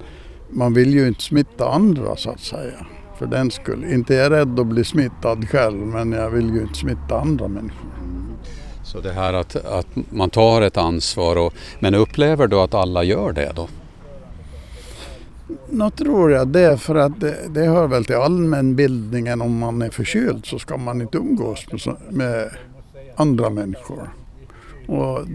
man 0.50 0.74
vill 0.74 0.94
ju 0.94 1.08
inte 1.08 1.22
smitta 1.22 1.68
andra 1.68 2.16
så 2.16 2.30
att 2.30 2.40
säga. 2.40 2.86
För 3.18 3.26
den 3.26 3.50
skull. 3.50 3.84
Inte 3.84 4.14
är 4.14 4.18
jag 4.18 4.32
rädd 4.32 4.60
att 4.60 4.66
bli 4.66 4.84
smittad 4.84 5.48
själv 5.48 5.86
men 5.86 6.12
jag 6.12 6.30
vill 6.30 6.54
ju 6.54 6.60
inte 6.60 6.74
smitta 6.74 7.20
andra 7.20 7.48
människor. 7.48 7.90
Så 8.84 9.00
det 9.00 9.12
här 9.12 9.32
att, 9.32 9.56
att 9.56 9.86
man 10.10 10.30
tar 10.30 10.62
ett 10.62 10.76
ansvar, 10.76 11.36
och, 11.36 11.54
men 11.80 11.94
upplever 11.94 12.46
du 12.46 12.56
att 12.56 12.74
alla 12.74 13.02
gör 13.04 13.32
det 13.32 13.52
då? 13.56 13.68
Nå 15.70 15.90
tror 15.90 16.32
jag 16.32 16.48
det, 16.48 16.78
för 16.78 16.94
att 16.94 17.20
det, 17.20 17.36
det 17.48 17.64
hör 17.64 17.86
väl 17.86 18.04
till 18.04 18.16
allmänbildningen 18.16 19.42
om 19.42 19.58
man 19.58 19.82
är 19.82 19.90
förkyld 19.90 20.46
så 20.46 20.58
ska 20.58 20.76
man 20.76 21.00
inte 21.00 21.18
umgås 21.18 21.66
med, 21.72 21.96
med 22.10 22.50
andra 23.20 23.50
människor. 23.50 24.10
Och 24.86 25.26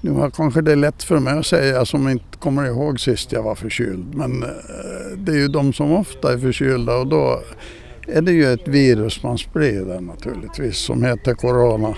nu 0.00 0.10
har 0.10 0.30
kanske 0.30 0.60
det 0.60 0.72
är 0.72 0.76
lätt 0.76 1.02
för 1.02 1.18
mig 1.18 1.38
att 1.38 1.46
säga 1.46 1.84
som 1.84 2.08
inte 2.08 2.38
kommer 2.38 2.66
ihåg 2.66 3.00
sist 3.00 3.32
jag 3.32 3.42
var 3.42 3.54
förkyld. 3.54 4.14
Men 4.14 4.42
eh, 4.42 4.48
det 5.16 5.32
är 5.32 5.36
ju 5.36 5.48
de 5.48 5.72
som 5.72 5.92
ofta 5.92 6.32
är 6.32 6.38
förkylda 6.38 6.96
och 6.96 7.06
då 7.06 7.40
är 8.08 8.22
det 8.22 8.32
ju 8.32 8.52
ett 8.52 8.68
virus 8.68 9.22
man 9.22 9.38
sprider 9.38 10.00
naturligtvis 10.00 10.76
som 10.76 11.04
heter 11.04 11.34
Corona. 11.34 11.94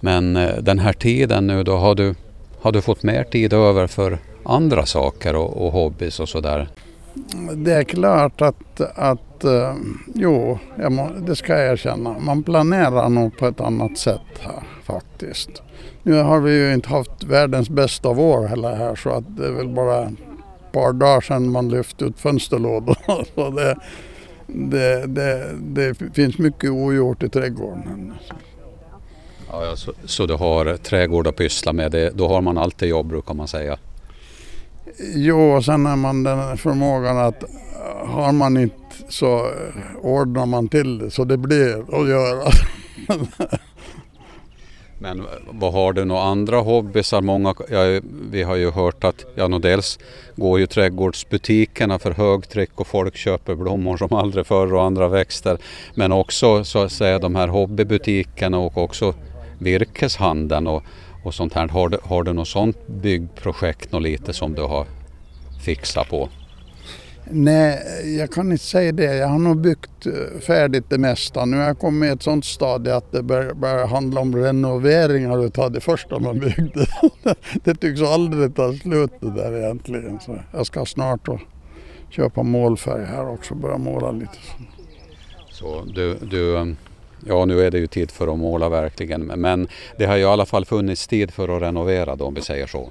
Men 0.00 0.36
eh, 0.36 0.56
den 0.60 0.78
här 0.78 0.92
tiden 0.92 1.46
nu 1.46 1.62
då, 1.62 1.76
har 1.76 1.94
du, 1.94 2.14
har 2.60 2.72
du 2.72 2.82
fått 2.82 3.02
mer 3.02 3.24
tid 3.24 3.52
över 3.52 3.86
för 3.86 4.18
andra 4.44 4.86
saker 4.86 5.36
och, 5.36 5.66
och 5.66 5.72
hobbys 5.72 6.20
och 6.20 6.28
sådär? 6.28 6.68
Det 7.54 7.72
är 7.72 7.84
klart 7.84 8.40
att, 8.40 8.80
att 8.80 9.33
uh, 9.44 9.74
jo, 10.14 10.58
må, 10.90 11.10
det 11.26 11.36
ska 11.36 11.58
jag 11.58 11.72
erkänna. 11.72 12.16
Man 12.18 12.42
planerar 12.42 13.08
nog 13.08 13.38
på 13.38 13.46
ett 13.46 13.60
annat 13.60 13.98
sätt 13.98 14.40
här 14.40 14.62
faktiskt. 14.84 15.62
Nu 16.02 16.22
har 16.22 16.40
vi 16.40 16.52
ju 16.52 16.74
inte 16.74 16.88
haft 16.88 17.24
världens 17.24 17.70
bästa 17.70 18.12
vår 18.12 18.46
heller 18.46 18.76
här 18.76 18.94
så 18.96 19.10
att 19.10 19.36
det 19.36 19.46
är 19.46 19.52
väl 19.52 19.68
bara 19.68 20.02
ett 20.02 20.72
par 20.72 20.92
dagar 20.92 21.20
sedan 21.20 21.50
man 21.50 21.68
lyfte 21.68 22.04
ut 22.04 22.20
fönsterlådorna. 22.20 23.24
Så 23.34 23.50
det, 23.50 23.76
det, 24.46 25.06
det, 25.06 25.54
det 25.60 26.14
finns 26.14 26.38
mycket 26.38 26.70
ogjort 26.70 27.22
i 27.22 27.28
trädgården. 27.28 28.14
Ja, 29.50 29.64
ja, 29.64 29.76
så, 29.76 29.92
så, 30.04 30.26
du 30.26 30.34
har 30.34 30.76
trädgård 30.76 31.26
att 31.26 31.36
pyssla 31.36 31.72
med, 31.72 31.92
det, 31.92 32.10
då 32.10 32.28
har 32.28 32.40
man 32.40 32.58
alltid 32.58 32.88
jobb 32.88 33.06
brukar 33.06 33.34
man 33.34 33.48
säga. 33.48 33.78
Jo, 35.14 35.52
och 35.56 35.64
sen 35.64 35.86
har 35.86 35.96
man 35.96 36.22
den 36.22 36.56
förmågan 36.56 37.18
att 37.18 37.42
eh, 37.42 38.08
har 38.08 38.32
man 38.32 38.56
inte 38.56 38.83
så 39.08 39.36
eh, 39.36 39.96
ordnar 40.02 40.46
man 40.46 40.68
till 40.68 40.98
det 40.98 41.10
så 41.10 41.24
det 41.24 41.36
blir 41.36 42.00
att 42.00 42.08
göra. 42.08 42.50
Men 44.98 45.26
vad 45.50 45.72
har 45.72 45.92
du 45.92 46.04
några 46.04 46.22
andra 46.22 46.60
hobbysar? 46.60 47.20
Många, 47.20 47.54
ja, 47.70 48.00
vi 48.30 48.42
har 48.42 48.56
ju 48.56 48.70
hört 48.70 49.04
att 49.04 49.24
ja, 49.34 49.48
no, 49.48 49.58
dels 49.58 49.98
går 50.36 50.58
ju 50.58 50.66
trädgårdsbutikerna 50.66 51.98
för 51.98 52.10
högtryck 52.10 52.70
och 52.74 52.86
folk 52.86 53.16
köper 53.16 53.54
blommor 53.54 53.96
som 53.96 54.12
aldrig 54.12 54.46
förr 54.46 54.74
och 54.74 54.82
andra 54.82 55.08
växter. 55.08 55.58
Men 55.94 56.12
också 56.12 56.64
så 56.64 56.78
att 56.78 56.92
säga 56.92 57.18
de 57.18 57.34
här 57.34 57.48
hobbybutikerna 57.48 58.58
och 58.58 58.78
också 58.78 59.14
virkeshandeln 59.58 60.66
och, 60.66 60.82
och 61.24 61.34
sånt 61.34 61.54
här. 61.54 61.68
Har 61.68 61.88
du, 61.88 61.98
har 62.02 62.22
du 62.22 62.32
något 62.32 62.48
sånt 62.48 62.86
byggprojekt 62.86 63.92
något 63.92 64.02
lite 64.02 64.32
som 64.32 64.54
du 64.54 64.62
har 64.62 64.86
fixat 65.64 66.08
på? 66.08 66.28
Nej, 67.30 68.16
jag 68.18 68.30
kan 68.30 68.52
inte 68.52 68.64
säga 68.64 68.92
det. 68.92 69.16
Jag 69.16 69.28
har 69.28 69.38
nog 69.38 69.60
byggt 69.60 70.06
eh, 70.06 70.40
färdigt 70.40 70.84
det 70.88 70.98
mesta. 70.98 71.44
Nu 71.44 71.56
har 71.56 71.64
jag 71.64 71.78
kommit 71.78 72.08
i 72.08 72.12
ett 72.12 72.22
sånt 72.22 72.44
stadie 72.44 72.96
att 72.96 73.12
det 73.12 73.22
börjar, 73.22 73.54
börjar 73.54 73.86
handla 73.86 74.20
om 74.20 74.36
renoveringar 74.36 75.44
utav 75.44 75.72
det 75.72 75.80
första 75.80 76.18
man 76.18 76.38
byggde. 76.38 76.86
det 77.64 77.74
tycks 77.74 78.02
aldrig 78.02 78.54
ta 78.54 78.72
slut 78.72 79.12
det 79.20 79.30
där 79.30 79.56
egentligen. 79.56 80.20
Så 80.20 80.38
jag 80.52 80.66
ska 80.66 80.84
snart 80.84 81.28
köpa 82.10 82.42
målfärg 82.42 83.04
här 83.04 83.28
också 83.28 83.54
och 83.54 83.60
börja 83.60 83.78
måla 83.78 84.10
lite. 84.10 84.38
Så 85.50 85.84
du, 85.94 86.14
du, 86.14 86.56
eh, 86.56 86.66
ja 87.26 87.44
nu 87.44 87.60
är 87.60 87.70
det 87.70 87.78
ju 87.78 87.86
tid 87.86 88.10
för 88.10 88.32
att 88.32 88.38
måla 88.38 88.68
verkligen 88.68 89.22
men 89.26 89.68
det 89.98 90.06
har 90.06 90.16
ju 90.16 90.22
i 90.22 90.26
alla 90.26 90.46
fall 90.46 90.64
funnits 90.64 91.06
tid 91.06 91.30
för 91.30 91.56
att 91.56 91.62
renovera 91.62 92.16
då 92.16 92.24
om 92.24 92.34
vi 92.34 92.40
säger 92.40 92.66
så. 92.66 92.90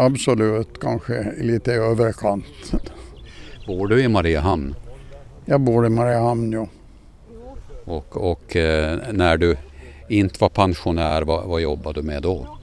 Absolut, 0.00 0.80
kanske 0.80 1.32
lite 1.40 1.70
i 1.70 1.74
överkant. 1.74 2.44
Bor 3.66 3.88
du 3.88 4.02
i 4.02 4.08
Mariehamn? 4.08 4.74
Jag 5.44 5.60
bor 5.60 5.86
i 5.86 5.88
Mariehamn, 5.88 6.52
ja. 6.52 6.66
Och, 7.84 8.30
och 8.30 8.56
eh, 8.56 8.98
när 9.12 9.36
du 9.36 9.56
inte 10.08 10.36
var 10.40 10.48
pensionär, 10.48 11.22
vad, 11.22 11.46
vad 11.46 11.60
jobbade 11.60 12.00
du 12.00 12.06
med 12.06 12.22
då? 12.22 12.58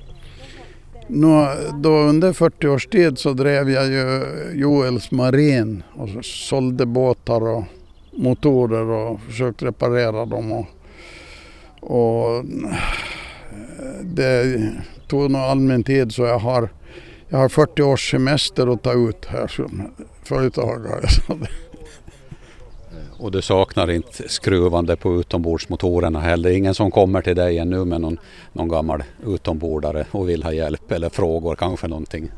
Nå, 1.07 1.49
då 1.73 1.89
under 1.89 2.33
40 2.33 2.67
års 2.67 2.87
tid 2.87 3.17
så 3.17 3.33
drev 3.33 3.69
jag 3.69 3.87
ju 3.87 4.23
Joels 4.53 5.11
Marin 5.11 5.83
och 5.95 6.25
sålde 6.25 6.85
båtar 6.85 7.41
och 7.41 7.63
motorer 8.11 8.89
och 8.89 9.21
försökte 9.21 9.65
reparera 9.65 10.25
dem. 10.25 10.51
Och, 10.51 10.67
och 11.79 12.45
det 14.03 14.61
tog 15.07 15.31
nog 15.31 15.41
all 15.41 15.59
min 15.59 15.83
tid 15.83 16.11
så 16.11 16.23
jag 16.23 16.39
har 16.39 16.69
jag 17.29 17.37
har 17.37 17.49
40 17.49 17.81
års 17.81 18.11
semester 18.11 18.73
att 18.73 18.83
ta 18.83 18.93
ut 18.93 19.25
här 19.25 19.47
som 19.47 19.91
företagare. 20.23 21.07
Och 23.19 23.31
du 23.31 23.41
saknar 23.41 23.91
inte 23.91 24.29
skruvande 24.29 24.95
på 24.95 25.19
utombordsmotorerna 25.19 26.19
heller? 26.19 26.49
Ingen 26.49 26.75
som 26.75 26.91
kommer 26.91 27.21
till 27.21 27.35
dig 27.35 27.57
ännu 27.57 27.85
med 27.85 28.01
någon, 28.01 28.17
någon 28.53 28.67
gammal 28.67 29.03
utombordare 29.25 30.05
och 30.11 30.29
vill 30.29 30.43
ha 30.43 30.53
hjälp 30.53 30.91
eller 30.91 31.09
frågor 31.09 31.55
kanske 31.55 31.87
någonting? 31.87 32.31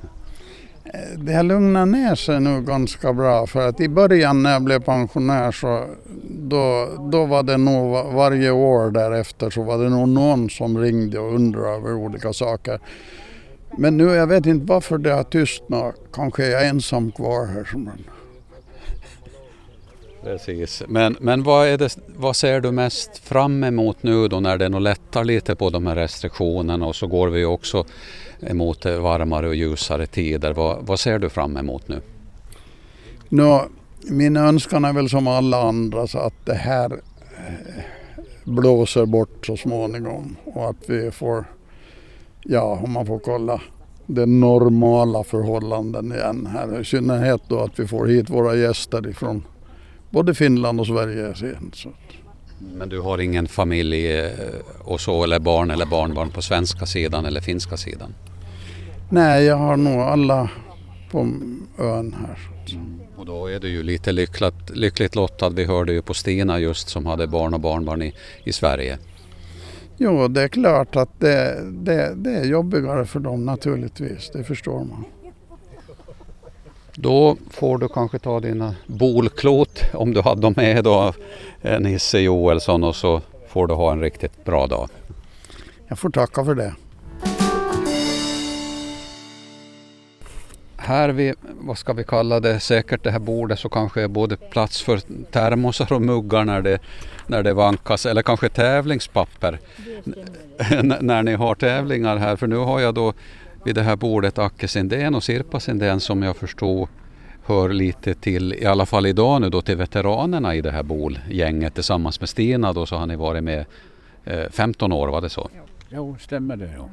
Det 1.18 1.34
har 1.34 1.44
lugnat 1.44 1.88
ner 1.88 2.16
sig 2.16 2.40
nu 2.40 2.62
ganska 2.62 3.14
bra 3.14 3.48
för 3.48 3.68
att 3.68 3.82
i 3.82 3.90
början 3.90 4.44
när 4.44 4.52
jag 4.52 4.64
blev 4.64 4.80
pensionär 4.80 5.52
så 5.52 5.86
då, 6.24 6.88
då 7.12 7.26
var 7.26 7.44
det 7.44 7.58
nog 7.58 8.14
varje 8.14 8.52
år 8.52 8.92
därefter 8.92 9.50
så 9.50 9.64
var 9.64 9.78
det 9.78 9.90
nog 9.90 10.10
någon 10.10 10.50
som 10.50 10.78
ringde 10.78 11.20
och 11.20 11.36
undrade 11.36 11.76
över 11.76 11.94
olika 11.94 12.34
saker. 12.34 12.80
Men 13.78 13.98
nu, 13.98 14.04
jag 14.04 14.28
vet 14.28 14.46
inte 14.46 14.66
varför 14.66 14.98
det 14.98 15.12
har 15.12 15.24
tystnat. 15.24 15.96
Kanske 16.14 16.46
är 16.46 16.52
jag 16.52 16.68
ensam 16.68 17.12
kvar 17.12 17.46
här. 17.46 17.68
Precis. 20.24 20.84
Men, 20.88 21.18
men 21.20 21.44
vad, 21.44 21.68
är 21.68 21.78
det, 21.78 21.98
vad 22.08 22.36
ser 22.36 22.62
du 22.62 22.72
mest 22.72 23.18
fram 23.18 23.64
emot 23.64 24.04
nu 24.04 24.28
då 24.28 24.40
när 24.40 24.58
det 24.58 24.70
nog 24.70 24.82
lättar 24.82 25.24
lite 25.24 25.56
på 25.56 25.70
de 25.70 25.88
här 25.88 25.96
restriktionerna 25.96 26.86
och 26.86 26.96
så 26.96 27.08
går 27.08 27.28
vi 27.28 27.46
också 27.46 27.86
emot 28.42 28.86
varmare 28.86 29.48
och 29.48 29.56
ljusare 29.56 30.08
tider. 30.08 30.54
Vad, 30.54 30.86
vad 30.86 31.00
ser 31.00 31.20
du 31.20 31.30
fram 31.30 31.58
emot 31.58 31.88
nu? 31.88 32.02
Nå, 33.30 33.68
min 34.10 34.38
önskan 34.38 34.86
är 34.86 34.94
väl 34.94 35.10
som 35.10 35.28
alla 35.28 35.62
andra 35.62 36.08
så 36.08 36.18
att 36.18 36.46
det 36.46 36.54
här 36.54 36.92
eh, 36.92 37.84
blåser 38.44 39.06
bort 39.06 39.46
så 39.46 39.58
småningom 39.58 40.36
och 40.46 40.70
att 40.70 40.90
vi 40.90 41.12
får 41.12 41.46
ja, 42.44 42.80
om 42.84 42.92
man 42.92 43.06
får 43.06 43.20
kolla 43.20 43.62
det 44.06 44.26
normala 44.26 45.24
förhållanden 45.24 46.12
igen 46.12 46.50
här. 46.54 46.82
I 46.82 46.86
synnerhet 46.86 47.42
då 47.48 47.60
att 47.60 47.80
vi 47.80 47.88
får 47.88 48.08
hit 48.08 48.30
våra 48.30 48.56
gäster 48.56 49.08
ifrån 49.08 49.44
både 50.10 50.34
Finland 50.34 50.80
och 50.80 50.88
Sverige 50.88 51.36
sen. 51.36 51.72
Så. 51.74 51.90
Men 52.74 52.90
du 52.90 53.00
har 53.00 53.18
ingen 53.18 53.48
familj 53.48 54.12
eh, 54.18 54.32
och 54.80 55.02
så 55.02 55.24
eller 55.24 55.40
barn 55.40 55.72
eller 55.72 55.86
barnbarn 55.86 56.30
på 56.30 56.42
svenska 56.42 56.86
sidan 56.86 57.26
eller 57.26 57.42
finska 57.42 57.78
sidan? 57.78 58.14
Nej, 59.10 59.44
jag 59.44 59.56
har 59.56 59.78
nog 59.78 60.02
alla 60.02 60.50
på 61.12 61.20
ön 61.78 62.16
här. 62.20 62.38
Mm. 62.76 63.00
Och 63.16 63.26
då 63.26 63.48
är 63.48 63.60
du 63.60 63.70
ju 63.70 63.84
lite 63.84 64.12
lyckligt, 64.12 64.70
lyckligt 64.70 65.16
lottad. 65.16 65.50
Vi 65.50 65.66
hörde 65.66 65.94
ju 65.94 66.02
på 66.02 66.14
Stina 66.14 66.60
just 66.60 66.90
som 66.90 67.06
hade 67.06 67.28
barn 67.28 67.54
och 67.54 67.60
barnbarn 67.60 68.02
i, 68.02 68.14
i 68.44 68.54
Sverige. 68.54 68.98
Jo, 70.02 70.28
det 70.28 70.42
är 70.42 70.48
klart 70.48 70.96
att 70.96 71.20
det, 71.20 71.62
det, 71.72 72.14
det 72.16 72.32
är 72.32 72.46
jobbigare 72.46 73.06
för 73.06 73.20
dem 73.20 73.46
naturligtvis. 73.46 74.30
Det 74.34 74.44
förstår 74.44 74.80
man. 74.80 75.06
Då 76.96 77.38
får 77.50 77.78
du 77.78 77.88
kanske 77.88 78.20
ta 78.20 78.40
dina 78.40 78.76
bolklot 78.88 79.82
om 79.94 80.14
du 80.14 80.22
hade 80.22 80.42
dem 80.42 80.54
med 80.58 80.84
då, 80.84 81.14
Nisse 81.80 82.20
Joelsson 82.20 82.84
och 82.84 82.96
så 82.96 83.22
får 83.48 83.68
du 83.68 83.74
ha 83.74 83.92
en 83.92 84.02
riktigt 84.02 84.46
bra 84.46 84.68
dag. 84.68 84.90
Jag 85.88 86.00
får 86.00 86.10
tacka 86.10 86.46
för 86.46 86.56
det. 86.56 86.74
Här 90.90 91.10
vid, 91.10 91.36
vad 91.60 91.78
ska 91.78 91.94
vi 91.94 92.04
kalla 92.04 92.40
det, 92.40 92.60
säkert 92.60 93.04
det 93.04 93.12
här 93.12 93.20
bordet 93.20 93.60
så 93.60 93.70
kanske 93.70 94.02
är 94.02 94.08
både 94.08 94.38
plats 94.38 94.82
för 94.82 95.00
termosar 95.32 95.94
och 95.94 96.02
muggar 96.02 96.46
när 96.46 96.62
det, 96.62 96.80
när 97.28 97.44
det 97.44 97.54
vankas 97.54 98.06
eller 98.06 98.22
kanske 98.22 98.50
tävlingspapper 98.50 99.60
när 101.02 101.24
ni 101.24 101.34
har 101.34 101.56
tävlingar 101.56 102.18
här. 102.18 102.36
För 102.36 102.48
nu 102.48 102.56
har 102.56 102.80
jag 102.80 102.96
då 102.96 103.14
vid 103.66 103.76
det 103.76 103.82
här 103.82 103.96
bordet 103.96 104.38
Acke 104.38 104.68
Sindén 104.68 105.16
och 105.16 105.24
Sirpa 105.24 105.60
Sindén 105.60 106.00
som 106.00 106.24
jag 106.24 106.36
förstår 106.38 106.88
hör 107.46 107.70
lite 107.70 108.14
till, 108.14 108.54
i 108.54 108.66
alla 108.66 108.86
fall 108.86 109.06
idag 109.06 109.42
nu 109.42 109.50
då, 109.50 109.62
till 109.62 109.78
veteranerna 109.78 110.56
i 110.56 110.62
det 110.62 110.72
här 110.72 110.84
bolgänget 110.84 111.74
tillsammans 111.74 112.20
med 112.20 112.30
Stina 112.30 112.74
då 112.74 112.86
så 112.86 112.96
har 112.96 113.06
ni 113.06 113.16
varit 113.16 113.44
med 113.44 113.66
eh, 114.26 114.50
15 114.52 114.92
år, 114.92 115.08
var 115.08 115.22
det 115.22 115.30
så? 115.30 115.50
Jo, 115.90 116.18
stämmer 116.20 116.56
det. 116.56 116.74
Ja. 116.78 116.90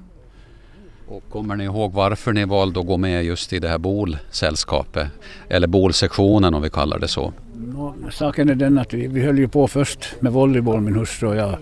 Och 1.09 1.23
kommer 1.31 1.57
ni 1.57 1.65
ihåg 1.65 1.93
varför 1.93 2.33
ni 2.33 2.45
valde 2.45 2.81
att 2.81 2.87
gå 2.87 2.97
med 2.97 3.25
just 3.25 3.53
i 3.53 3.59
det 3.59 3.69
här 3.69 3.79
bolsällskapet? 3.79 5.09
Eller 5.49 5.67
bolsektionen 5.67 6.55
om 6.55 6.63
vi 6.63 6.71
kallar 6.71 6.99
det 6.99 7.09
så. 7.09 7.33
No, 7.55 7.95
saken 8.11 8.49
är 8.49 8.55
den 8.55 8.79
att 8.79 8.95
vi, 8.95 9.07
vi 9.07 9.23
höll 9.23 9.39
ju 9.39 9.49
på 9.49 9.69
först 9.69 10.15
med 10.21 10.33
volleyboll 10.33 10.81
min 10.81 10.95
hustru 10.95 11.29
och 11.29 11.37
jag 11.37 11.59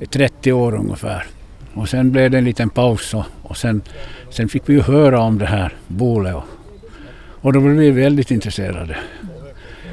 i 0.00 0.06
30 0.06 0.52
år 0.52 0.74
ungefär. 0.74 1.26
Och 1.74 1.88
sen 1.88 2.12
blev 2.12 2.30
det 2.30 2.38
en 2.38 2.44
liten 2.44 2.70
paus 2.70 3.14
och, 3.14 3.24
och 3.42 3.56
sen, 3.56 3.82
sen 4.30 4.48
fick 4.48 4.68
vi 4.68 4.72
ju 4.72 4.80
höra 4.80 5.20
om 5.20 5.38
det 5.38 5.46
här 5.46 5.74
bolet. 5.86 6.34
Och, 6.34 6.44
och 7.40 7.52
då 7.52 7.60
blev 7.60 7.74
vi 7.74 7.90
väldigt 7.90 8.30
intresserade. 8.30 8.96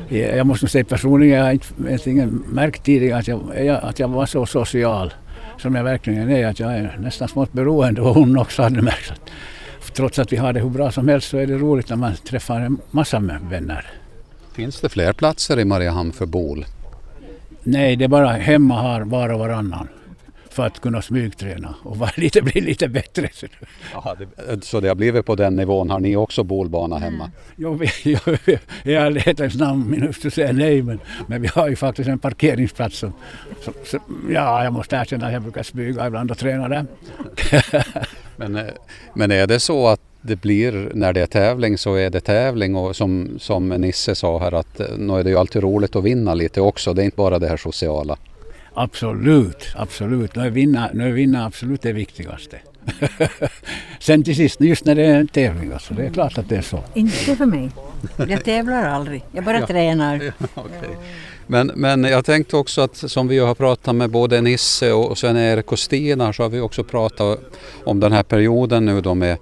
Jag 0.09 0.47
måste 0.47 0.67
säga 0.67 0.83
personligen, 0.83 1.37
jag 1.37 1.45
har 1.45 1.51
inte, 1.51 2.09
inte 2.09 2.25
märkt 2.47 2.83
tidigare 2.83 3.19
att 3.19 3.27
jag, 3.27 3.69
att 3.83 3.99
jag 3.99 4.07
var 4.07 4.25
så 4.25 4.45
social 4.45 5.13
som 5.59 5.75
jag 5.75 5.83
verkligen 5.83 6.29
är, 6.29 6.47
att 6.47 6.59
jag 6.59 6.77
är 6.77 6.97
nästan 6.99 7.27
smått 7.27 7.53
beroende 7.53 8.01
och 8.01 8.15
hon 8.15 8.37
också 8.37 8.61
hade 8.61 8.81
märkt 8.81 9.11
att 9.11 9.31
trots 9.93 10.19
att 10.19 10.33
vi 10.33 10.37
har 10.37 10.53
det 10.53 10.59
hur 10.59 10.69
bra 10.69 10.91
som 10.91 11.07
helst 11.07 11.29
så 11.29 11.37
är 11.37 11.47
det 11.47 11.57
roligt 11.57 11.89
när 11.89 11.95
man 11.95 12.15
träffar 12.15 12.61
en 12.61 12.77
massa 12.91 13.19
vänner. 13.49 13.91
Finns 14.53 14.81
det 14.81 14.89
fler 14.89 15.13
platser 15.13 15.59
i 15.59 15.65
Mariehamn 15.65 16.11
för 16.11 16.25
bol? 16.25 16.65
Nej, 17.63 17.95
det 17.95 18.03
är 18.03 18.09
bara 18.09 18.29
hemma 18.29 18.81
har 18.81 19.01
var 19.01 19.29
och 19.29 19.39
varannan 19.39 19.87
för 20.59 20.67
att 20.67 20.79
kunna 20.79 21.01
smygträna 21.01 21.75
och 21.83 21.97
vara 21.97 22.11
lite, 22.17 22.41
bli 22.41 22.61
lite 22.61 22.87
bättre. 22.87 23.29
Aha, 23.95 24.15
det, 24.15 24.65
så 24.65 24.79
det 24.79 24.87
har 24.87 24.95
blivit 24.95 25.25
på 25.25 25.35
den 25.35 25.55
nivån. 25.55 25.89
Har 25.89 25.99
ni 25.99 26.15
också 26.15 26.43
bolbana 26.43 26.97
hemma? 26.97 27.31
Jo, 27.55 27.79
jag, 28.03 28.37
jag, 28.83 29.13
letar 29.13 29.45
efter 29.45 29.59
namn, 29.59 29.89
min 29.89 30.01
hustru 30.01 30.29
säger 30.31 30.53
nej, 30.53 30.81
men, 30.81 30.99
men 31.27 31.41
vi 31.41 31.47
har 31.47 31.69
ju 31.69 31.75
faktiskt 31.75 32.09
en 32.09 32.19
parkeringsplats 32.19 32.97
som, 32.97 33.13
som, 33.61 33.73
som, 33.85 33.99
ja, 34.33 34.63
jag 34.63 34.73
måste 34.73 34.95
erkänna 34.95 35.27
att 35.27 35.33
jag 35.33 35.41
brukar 35.41 35.63
smyga 35.63 36.07
ibland 36.07 36.31
och 36.31 36.37
träna 36.37 36.67
där. 36.67 36.85
men, 38.35 38.55
eh, 38.55 38.65
men 39.13 39.31
är 39.31 39.47
det 39.47 39.59
så 39.59 39.87
att 39.87 40.01
det 40.21 40.35
blir, 40.35 40.91
när 40.93 41.13
det 41.13 41.21
är 41.21 41.25
tävling 41.25 41.77
så 41.77 41.95
är 41.95 42.09
det 42.09 42.19
tävling 42.19 42.75
och 42.75 42.95
som, 42.95 43.39
som 43.39 43.69
Nisse 43.69 44.15
sa 44.15 44.39
här 44.39 44.53
att 44.53 44.79
eh, 44.79 44.87
nu 44.97 45.13
är 45.13 45.23
det 45.23 45.29
ju 45.29 45.37
alltid 45.37 45.63
roligt 45.63 45.95
att 45.95 46.03
vinna 46.03 46.33
lite 46.33 46.61
också. 46.61 46.93
Det 46.93 47.01
är 47.01 47.05
inte 47.05 47.17
bara 47.17 47.39
det 47.39 47.47
här 47.47 47.57
sociala. 47.57 48.17
Absolut, 48.81 49.67
absolut. 49.75 50.35
Nu 50.35 50.45
är 50.45 50.49
vinna, 50.49 50.89
nu 50.93 51.07
är 51.07 51.11
vinna 51.11 51.45
absolut 51.45 51.81
det 51.81 51.93
viktigaste. 51.93 52.59
sen 53.99 54.23
till 54.23 54.35
sist, 54.35 54.61
just 54.61 54.85
när 54.85 54.95
det 54.95 55.05
är 55.05 55.19
en 55.19 55.27
tävling, 55.27 55.73
alltså, 55.73 55.93
det 55.93 56.05
är 56.05 56.09
klart 56.09 56.37
att 56.37 56.49
det 56.49 56.55
är 56.55 56.61
så. 56.61 56.83
Inte 56.93 57.35
för 57.35 57.45
mig. 57.45 57.69
Jag 58.27 58.43
tävlar 58.43 58.83
aldrig. 58.89 59.23
Jag 59.31 59.43
bara 59.43 59.59
Ja. 59.59 59.67
tränar. 59.67 60.15
Okej. 60.53 60.97
Men, 61.47 61.71
men 61.75 62.03
jag 62.03 62.25
tänkte 62.25 62.57
också 62.57 62.81
att 62.81 62.95
som 62.95 63.27
vi 63.27 63.39
har 63.39 63.55
pratat 63.55 63.95
med 63.95 64.09
både 64.09 64.41
Nisse 64.41 64.91
och 64.91 65.17
Sven-Erik 65.17 65.71
och 65.71 65.79
Stina 65.79 66.33
så 66.33 66.43
har 66.43 66.49
vi 66.49 66.59
också 66.59 66.83
pratat 66.83 67.39
om 67.83 67.99
den 67.99 68.11
här 68.11 68.23
perioden 68.23 68.85
nu 68.85 69.01
då 69.01 69.15
med, 69.15 69.37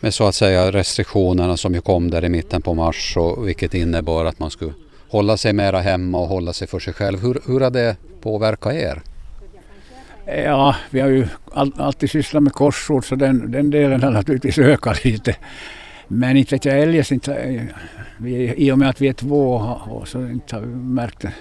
med 0.00 0.14
så 0.14 0.26
att 0.26 0.34
säga 0.34 0.72
restriktionerna 0.72 1.56
som 1.56 1.74
ju 1.74 1.80
kom 1.80 2.10
där 2.10 2.24
i 2.24 2.28
mitten 2.28 2.62
på 2.62 2.74
mars 2.74 3.16
och 3.16 3.48
vilket 3.48 3.74
innebar 3.74 4.24
att 4.24 4.38
man 4.38 4.50
skulle 4.50 4.72
hålla 5.08 5.36
sig 5.36 5.52
mera 5.52 5.80
hemma 5.80 6.18
och 6.18 6.28
hålla 6.28 6.52
sig 6.52 6.68
för 6.68 6.78
sig 6.78 6.94
själv. 6.94 7.20
Hur, 7.20 7.40
hur 7.46 7.60
har 7.60 7.70
det 7.70 7.96
påverkat 8.20 8.72
er? 8.74 9.02
Ja, 10.44 10.76
vi 10.90 11.00
har 11.00 11.08
ju 11.08 11.26
all, 11.52 11.72
alltid 11.76 12.10
sysslat 12.10 12.42
med 12.42 12.52
korsord 12.52 13.04
så 13.04 13.14
den, 13.14 13.50
den 13.52 13.70
delen 13.70 14.02
har 14.02 14.10
naturligtvis 14.10 14.58
ökat 14.58 15.04
lite. 15.04 15.36
Men 16.08 16.36
inte 16.36 16.54
vet 16.54 16.64
jag 16.64 16.80
eljest 16.80 17.12
inte, 17.12 17.66
vi, 18.18 18.54
i 18.56 18.72
och 18.72 18.78
med 18.78 18.88
att 18.88 19.00
vi 19.00 19.08
är 19.08 19.12
två 19.12 19.54
och 19.90 20.08
så 20.08 20.26
inte 20.26 20.56
har 20.56 20.62
vi 20.62 20.74
märkt 20.74 21.20
det. 21.20 21.32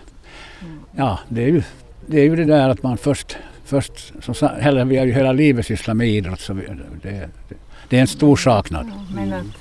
Ja, 0.95 1.19
det 1.29 1.43
är 1.43 1.47
ju 1.47 1.63
det, 2.07 2.19
är 2.19 2.23
ju 2.23 2.35
det 2.35 2.45
där 2.45 2.69
att 2.69 2.83
man 2.83 2.97
först, 2.97 3.37
först 3.65 4.13
sa- 4.33 4.55
hela, 4.59 4.85
vi 4.85 4.97
har 4.97 5.05
ju 5.05 5.13
hela 5.13 5.31
livet 5.31 5.65
sysslat 5.65 5.97
med 5.97 6.07
idrott 6.07 6.39
så 6.39 6.53
vi, 6.53 6.61
det, 7.01 7.09
det, 7.49 7.55
det 7.89 7.97
är 7.97 8.01
en 8.01 8.07
stor 8.07 8.35
saknad. 8.35 8.91
Men 9.15 9.51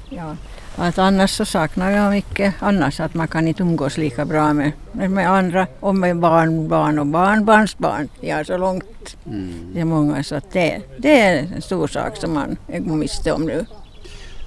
att, 0.79 0.99
annars 0.99 1.31
så 1.31 1.45
saknar 1.45 1.91
jag 1.91 2.11
mycket 2.11 2.55
annars 2.61 3.01
att 3.01 3.15
man 3.15 3.29
kan 3.29 3.49
inte 3.49 3.63
umgås 3.63 3.97
lika 3.97 4.25
bra 4.25 4.53
med, 4.53 4.73
med, 4.93 5.31
andra 5.31 5.67
och 5.81 5.95
med 5.95 6.17
barn, 6.17 6.69
barn 6.69 6.99
och 6.99 7.07
barnbarnsbarn. 7.07 8.09
Ja, 8.21 8.45
så 8.45 8.57
långt. 8.57 9.17
Det 9.73 9.81
är 9.81 9.85
många 9.85 10.23
så 10.23 10.35
att 10.35 10.53
det, 10.53 10.81
det 10.99 11.21
är 11.21 11.49
en 11.55 11.63
stor 11.63 11.87
sak 11.87 12.17
som 12.17 12.35
man 12.35 12.57
går 12.67 12.97
miste 12.97 13.33
om 13.33 13.43
nu. 13.47 13.67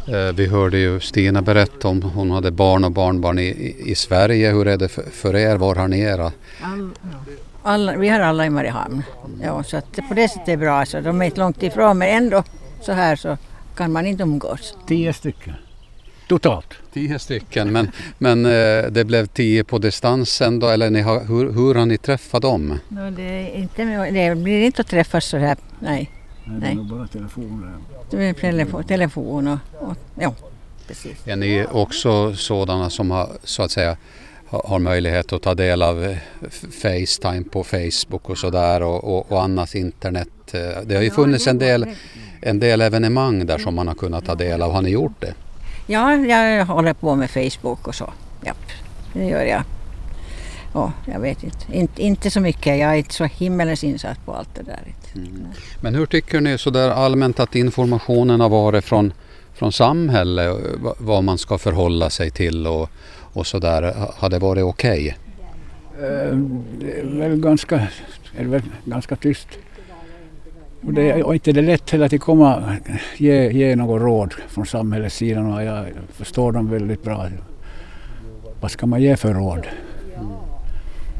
Eh, 0.07 0.33
Vi 0.35 0.47
hörde 0.47 0.77
ju 0.77 0.99
Stina 0.99 1.41
berätta 1.41 1.87
om 1.87 2.01
hon 2.01 2.31
hade 2.31 2.51
barn 2.51 2.83
och 2.83 2.91
barnbarn 2.91 3.39
i, 3.39 3.43
i, 3.43 3.91
i 3.91 3.95
Sverige. 3.95 4.51
Hur 4.51 4.67
är 4.67 4.77
det 4.77 4.87
för, 4.89 5.03
för 5.03 5.35
er? 5.35 5.55
Var 5.57 5.75
har 5.75 5.87
ni 5.87 5.99
era? 5.99 6.31
Alla, 7.63 7.95
vi 7.95 8.09
har 8.09 8.19
alla 8.19 8.45
i 8.45 8.49
Mariehamn. 8.49 9.03
Ja, 9.43 9.63
så 9.63 9.77
att 9.77 9.95
på 10.07 10.13
det 10.13 10.27
sättet 10.27 10.47
är 10.47 10.51
det 10.51 10.57
bra. 10.57 10.85
Så 10.85 10.99
de 11.01 11.21
är 11.21 11.25
inte 11.25 11.39
långt 11.39 11.63
ifrån 11.63 11.97
men 11.97 12.07
ändå 12.07 12.43
så 12.81 12.91
här 12.91 13.15
så 13.15 13.37
kan 13.75 13.91
man 13.91 14.05
inte 14.07 14.23
umgås. 14.23 14.77
Tio 14.87 15.13
stycken 15.13 15.53
totalt. 16.31 16.73
Tio 16.93 17.19
stycken, 17.19 17.71
men, 17.71 17.91
men 18.17 18.45
eh, 18.45 18.91
det 18.91 19.05
blev 19.05 19.25
tio 19.25 19.63
på 19.63 19.77
distansen 19.77 20.59
då, 20.59 20.67
eller 20.69 20.89
ni 20.89 21.01
har, 21.01 21.25
hur, 21.25 21.51
hur 21.51 21.75
har 21.75 21.85
ni 21.85 21.97
träffat 21.97 22.41
dem? 22.41 22.79
No, 22.89 23.11
det, 23.11 23.21
är 23.23 23.55
inte, 23.55 23.83
det 24.11 24.35
blir 24.35 24.61
inte 24.65 24.81
att 24.81 24.87
träffas 24.87 25.25
så 25.25 25.37
här. 25.37 25.57
Nej, 25.79 26.11
Nej. 26.45 26.75
Det 26.75 26.81
var 26.81 26.97
bara 26.97 27.07
telefoner. 27.07 27.73
det 28.09 28.17
blir 28.17 28.33
telefon, 28.33 28.83
telefon 28.83 29.47
och, 29.47 29.57
och 29.79 29.95
ja, 30.19 30.33
precis. 30.87 31.27
Är 31.27 31.35
ni 31.35 31.65
också 31.71 32.35
sådana 32.35 32.89
som 32.89 33.11
har, 33.11 33.29
så 33.43 33.63
att 33.63 33.71
säga, 33.71 33.97
har 34.47 34.79
möjlighet 34.79 35.33
att 35.33 35.41
ta 35.41 35.53
del 35.55 35.81
av 35.81 36.03
eh, 36.03 36.17
Facetime 36.81 37.43
på 37.51 37.63
Facebook 37.63 38.29
och 38.29 38.37
sådär 38.37 38.83
och, 38.83 39.03
och, 39.03 39.31
och 39.31 39.43
annat 39.43 39.75
internet? 39.75 40.29
Eh, 40.53 40.59
Det 40.85 40.95
har 40.95 41.03
ju 41.03 41.11
funnits 41.11 41.47
en 41.47 41.57
del, 41.57 41.85
en 42.41 42.59
del 42.59 42.81
evenemang 42.81 43.45
där 43.45 43.57
som 43.57 43.75
man 43.75 43.87
har 43.87 43.95
kunnat 43.95 44.25
ta 44.25 44.35
del 44.35 44.61
av. 44.61 44.71
Har 44.71 44.81
ni 44.81 44.89
gjort 44.89 45.21
det? 45.21 45.33
Ja, 45.87 46.15
jag 46.15 46.65
håller 46.65 46.93
på 46.93 47.15
med 47.15 47.29
Facebook 47.31 47.87
och 47.87 47.95
så. 47.95 48.13
Ja, 48.43 48.53
det 49.13 49.25
gör 49.25 49.43
jag. 49.43 49.63
Och 50.73 50.89
jag 51.05 51.19
vet 51.19 51.43
inte, 51.43 51.65
inte, 51.77 52.01
inte 52.01 52.31
så 52.31 52.39
mycket. 52.39 52.65
Jag 52.79 52.89
är 52.91 52.95
inte 52.95 53.13
så 53.13 53.25
himmelens 53.25 53.83
insatt 53.83 54.25
på 54.25 54.33
allt 54.33 54.55
det 54.55 54.63
där. 54.63 54.79
Men 55.81 55.95
hur 55.95 56.05
tycker 56.05 56.41
ni 56.41 56.57
sådär 56.57 56.89
allmänt 56.89 57.39
att 57.39 57.55
informationen 57.55 58.39
har 58.41 58.49
varit 58.49 58.85
från, 58.85 59.13
från 59.53 59.71
samhället, 59.71 60.57
vad- 60.77 60.95
vad 60.97 61.23
man 61.23 61.37
ska 61.37 61.57
förhålla 61.57 62.09
sig 62.09 62.31
till 62.31 62.67
och, 62.67 62.89
och 63.33 63.47
sådär? 63.47 63.81
Ha- 63.93 64.13
Har 64.17 64.29
det 64.29 64.39
varit 64.39 64.63
okej? 64.63 65.17
Eh, 65.97 66.37
Det 66.79 66.99
är 66.99 67.29
väl 67.29 67.39
ganska, 67.41 67.87
är 68.37 68.45
väl 68.45 68.61
ganska 68.85 69.15
tyst. 69.15 69.47
Och 70.85 70.93
det 70.93 71.11
är 71.11 71.23
och 71.23 71.33
inte 71.33 71.51
det 71.51 71.61
lätt 71.61 71.89
heller 71.89 72.05
att 72.05 72.21
komma 72.21 72.75
ge, 73.17 73.51
ge 73.51 73.75
något 73.75 74.01
råd 74.01 74.33
från 74.47 74.65
samhällets 74.65 75.15
sida. 75.15 75.41
Och 75.41 75.63
jag 75.63 75.85
förstår 76.11 76.51
dem 76.51 76.69
väldigt 76.69 77.03
bra. 77.03 77.27
Vad 78.61 78.71
ska 78.71 78.85
man 78.85 79.01
ge 79.01 79.15
för 79.15 79.33
råd? 79.33 79.67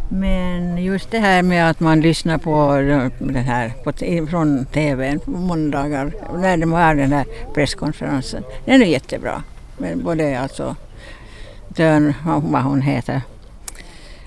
Men 0.10 0.78
just 0.78 1.12
det 1.12 1.20
här 1.20 1.44
med 1.44 1.70
att 1.70 1.80
man 1.80 2.02
lyssnar 2.02 2.38
på 2.38 2.76
det 3.20 3.40
här 3.40 3.74
på, 3.84 3.92
från 4.28 4.66
TVn 4.66 5.20
på 5.20 5.32
måndagar 5.32 6.12
när 6.36 6.58
de 6.58 6.72
har 6.72 6.96
den 6.96 7.12
här 7.12 7.26
presskonferensen. 7.54 8.44
Den 8.66 8.82
är 8.82 8.86
jättebra. 8.86 9.44
Men 9.78 10.04
både 10.04 10.40
alltså 10.40 10.76
Dörn, 11.68 12.14
vad 12.26 12.64
hon 12.64 12.82
heter, 12.82 13.22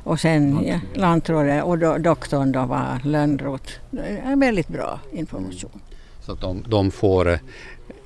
och 0.04 0.20
sen 0.20 0.66
ja, 0.66 0.80
lantrådet 0.94 1.64
och 1.64 1.78
do, 1.78 1.98
doktorn 1.98 2.52
då 2.52 2.64
var 2.64 3.00
Lönnroth. 3.04 3.72
Det 3.90 4.00
är 4.24 4.36
väldigt 4.36 4.68
bra 4.68 5.00
information. 5.12 5.80
Så 6.20 6.32
att 6.32 6.40
de, 6.40 6.64
de 6.68 6.90
får 6.90 7.28
eh, 7.32 7.38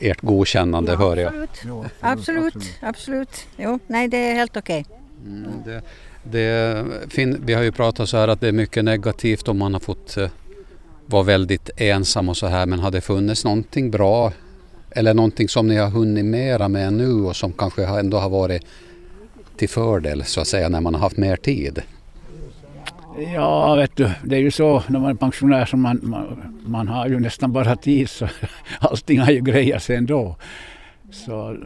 ert 0.01 0.21
godkännande 0.21 0.97
hör 0.97 1.17
jag. 1.17 1.33
Absolut, 1.35 1.93
absolut, 2.01 2.55
absolut. 2.81 3.47
Jo, 3.57 3.79
nej 3.87 4.09
det 4.09 4.17
är 4.31 4.35
helt 4.35 4.57
okej. 4.57 4.87
Mm, 5.27 5.51
det, 5.65 5.83
det, 6.23 6.85
fin, 7.09 7.43
vi 7.47 7.55
har 7.55 7.63
ju 7.63 7.73
pratat 7.73 8.09
så 8.09 8.17
här 8.17 8.29
att 8.29 8.41
det 8.41 8.49
är 8.49 8.53
mycket 8.53 8.85
negativt 8.85 9.49
om 9.49 9.59
man 9.59 9.73
har 9.73 9.81
fått 9.81 10.17
eh, 10.17 10.29
vara 11.07 11.23
väldigt 11.23 11.71
ensam 11.77 12.29
och 12.29 12.37
så 12.37 12.47
här 12.47 12.67
men 12.67 12.79
har 12.79 12.91
det 12.91 13.01
funnits 13.01 13.45
någonting 13.45 13.91
bra 13.91 14.33
eller 14.91 15.15
någonting 15.15 15.49
som 15.49 15.67
ni 15.69 15.77
har 15.77 15.91
hunnit 15.91 16.25
mera 16.25 16.69
med 16.69 16.93
nu 16.93 17.13
och 17.13 17.37
som 17.37 17.53
kanske 17.53 17.85
har- 17.85 17.99
ändå 18.01 18.19
har 18.19 18.29
varit 18.31 18.63
till 19.59 19.69
fördel 19.69 20.25
så 20.25 20.41
att 20.41 20.49
säga 20.49 20.69
när 20.69 20.81
man 20.81 20.95
har 20.95 21.01
haft 21.01 21.17
mer 21.17 21.37
tid? 21.37 21.83
Ja, 23.35 23.75
vet 23.75 23.97
du, 23.97 24.11
det 24.25 24.37
är 24.37 24.41
ju 24.41 24.51
så 24.51 24.83
när 24.89 25.01
man 25.01 25.11
är 25.11 25.15
pensionär 25.15 25.65
så 25.65 25.77
man, 25.77 26.01
man, 26.03 26.59
man 26.67 26.89
har 26.89 27.09
ju 27.09 27.21
nästan 27.21 27.53
bara 27.53 27.77
tid 27.77 28.09
så 28.09 28.29
allting 28.79 29.21
har 29.21 29.33
ju 29.33 29.41
grejat 29.41 29.83
sig 29.83 29.97
ändå. 29.97 30.37
Så 31.11 31.57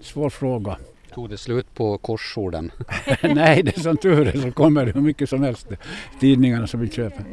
svår 0.00 0.30
fråga. 0.30 0.76
Tog 1.14 1.30
det 1.30 1.38
slut 1.38 1.74
på 1.74 1.98
korsorden? 1.98 2.70
Nej, 3.22 3.62
det 3.62 3.76
är 3.76 3.80
som 3.80 3.96
tur 3.96 4.28
är 4.28 4.40
så 4.40 4.52
kommer 4.52 4.86
det 4.86 4.92
hur 4.92 5.00
mycket 5.00 5.28
som 5.28 5.42
helst 5.42 5.68
tidningarna 6.20 6.66
som 6.66 6.80
vi 6.80 6.88
köper. 6.88 7.24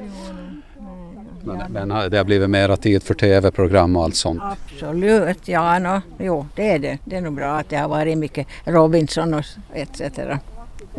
Men, 1.46 1.72
men 1.72 1.92
har- 1.92 2.10
det 2.10 2.18
har 2.18 2.24
blivit 2.24 2.50
mera 2.50 2.78
tid 2.78 3.04
för 3.04 3.14
tv-program 3.14 3.96
och 3.96 4.04
allt 4.04 4.16
sånt? 4.16 4.42
Absolut, 4.44 5.48
ja 5.48 5.80
no, 5.80 6.02
jo 6.20 6.46
det 6.56 6.70
är 6.72 6.80
det. 6.80 6.98
Det 7.06 7.16
är 7.16 7.22
nog 7.22 7.34
bra 7.36 7.58
att 7.58 7.70
det 7.70 7.76
har 7.78 7.88
varit 7.90 8.18
mycket 8.18 8.48
Robinson 8.66 9.34
och 9.34 9.44
etc. 9.74 10.02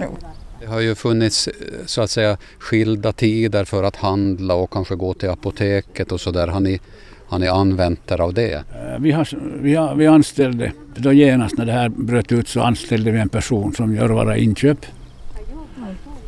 Jo. 0.00 0.16
Det 0.60 0.66
har 0.66 0.80
ju 0.80 0.94
funnits 0.94 1.48
eh, 1.48 1.52
så 1.86 2.02
att 2.02 2.10
säga 2.10 2.36
skilda 2.58 3.12
tider 3.12 3.64
för 3.64 3.82
att 3.82 3.96
handla 3.96 4.54
och 4.54 4.70
kanske 4.70 4.94
gå 4.94 5.14
till 5.14 5.30
apoteket 5.30 6.12
och 6.12 6.20
sådär. 6.20 6.48
Har 6.48 6.60
ni, 6.60 6.80
har 7.26 7.38
ni 7.38 7.48
använt 7.48 8.10
er 8.10 8.20
av 8.20 8.34
det? 8.34 8.52
Eh, 8.54 8.62
Vi, 9.00 9.10
har, 9.12 9.28
vi, 9.62 9.74
har, 9.74 9.94
vi 9.94 10.06
anställde, 10.06 10.72
då 10.96 11.12
genast 11.12 11.58
när 11.58 11.66
det 11.66 11.72
här 11.72 11.88
bröt 11.88 12.32
ut 12.32 12.48
så 12.48 12.60
anställde 12.60 13.10
vi 13.10 13.18
en 13.18 13.28
person 13.28 13.74
som 13.74 13.94
gör 13.94 14.08
våra 14.08 14.36
inköp. 14.36 14.78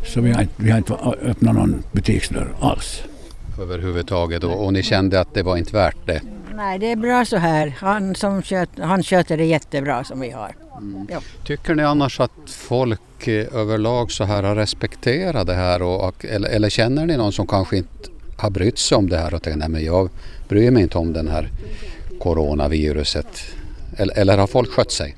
Så 0.05 0.21
vi 0.21 0.33
har, 0.33 0.43
inte- 0.43 0.55
vi 0.63 0.71
har 0.71 0.79
inte 0.79 0.95
öppnat 1.23 1.55
någon 1.55 1.83
butiksdörr 1.93 2.49
alls. 2.61 3.03
Överhuvudtaget 3.61 4.45
och, 4.45 4.65
och 4.65 4.73
ni 4.73 4.83
kände 4.83 5.21
att 5.21 5.35
det 5.35 5.43
var 5.43 5.57
inte 5.57 5.73
värt 5.73 6.07
det? 6.07 6.21
Nej, 6.55 6.79
det 6.79 6.93
är 6.93 6.97
bra 6.97 7.25
så 7.25 7.37
här. 7.37 7.75
Han, 7.79 8.15
som 8.15 8.43
sköt, 8.43 8.69
han 8.79 9.03
sköter 9.03 9.37
det 9.37 9.45
jättebra 9.45 10.05
som 10.05 10.21
vi 10.21 10.31
har. 10.31 10.55
Ja. 11.09 11.21
Tycker 11.45 11.75
ni 11.75 11.83
annars 11.83 12.21
att 12.21 12.31
folk 12.47 13.29
eh, 13.29 13.55
överlag 13.55 14.13
så 14.13 14.25
här 14.25 14.43
har 14.43 14.55
respekterat 14.55 15.47
det 15.47 15.55
här 15.55 15.83
och, 15.83 16.09
och, 16.09 16.25
eller, 16.25 16.49
eller 16.49 16.69
känner 16.69 17.07
ni 17.07 17.17
någon 17.17 17.33
som 17.33 17.47
kanske 17.47 17.77
inte 17.77 18.11
har 18.37 18.51
brytt 18.51 18.79
sig 18.79 18.97
om 18.97 19.09
det 19.09 19.19
här 19.19 19.35
och 19.35 19.43
tänker 19.43 19.59
nej 19.59 19.69
men 19.69 19.85
jag 19.85 20.11
bryr 20.49 20.71
mig 20.71 20.83
inte 20.83 20.99
om 20.99 21.13
den 21.13 21.29
här 21.29 21.51
coronaviruset? 22.21 23.45
Eller, 23.97 24.19
eller 24.19 24.39
har 24.39 24.47
folk 24.47 24.71
skött 24.71 24.93
sig? 24.93 25.17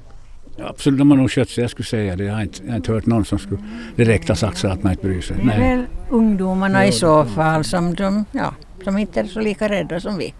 Absolut, 0.60 0.98
de 0.98 1.10
har 1.10 1.18
nog 1.18 1.30
skött 1.30 1.48
sig, 1.48 1.62
jag 1.62 1.70
skulle 1.70 1.86
säga 1.86 2.16
det. 2.16 2.24
Jag 2.24 2.34
har 2.34 2.42
inte, 2.42 2.62
jag 2.62 2.70
har 2.70 2.76
inte 2.76 2.92
hört 2.92 3.06
någon 3.06 3.24
som 3.24 3.38
skulle 3.38 3.62
direkt 3.96 4.28
ha 4.28 4.36
sagt 4.36 4.58
så 4.58 4.68
att 4.68 4.82
man 4.82 4.92
inte 4.92 5.06
bryr 5.06 5.20
sig. 5.20 5.36
Det 5.36 5.42
är 5.42 5.46
Nej. 5.46 5.76
väl 5.76 5.86
ungdomarna 6.10 6.86
i 6.86 6.92
så 6.92 7.24
fall 7.24 7.64
som, 7.64 7.94
de, 7.94 8.24
ja, 8.32 8.54
som 8.84 8.98
inte 8.98 9.20
är 9.20 9.24
så 9.24 9.40
lika 9.40 9.68
rädda 9.68 10.00
som 10.00 10.18
vi. 10.18 10.34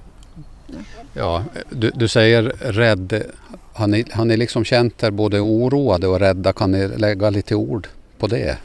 Ja, 1.15 1.45
du, 1.71 1.91
du 1.95 2.09
säger 2.09 2.43
rädd. 2.59 3.23
Har 3.73 3.87
ni, 3.87 4.05
har 4.13 4.25
ni 4.25 4.37
liksom 4.37 4.65
känt 4.65 5.03
er 5.03 5.11
både 5.11 5.41
oroade 5.41 6.07
och 6.07 6.21
rädda? 6.21 6.53
Kan 6.53 6.71
ni 6.71 6.89
lägga 6.89 7.31
lite 7.31 7.55
ord 7.55 7.89
på 8.19 8.27
det? 8.27 8.59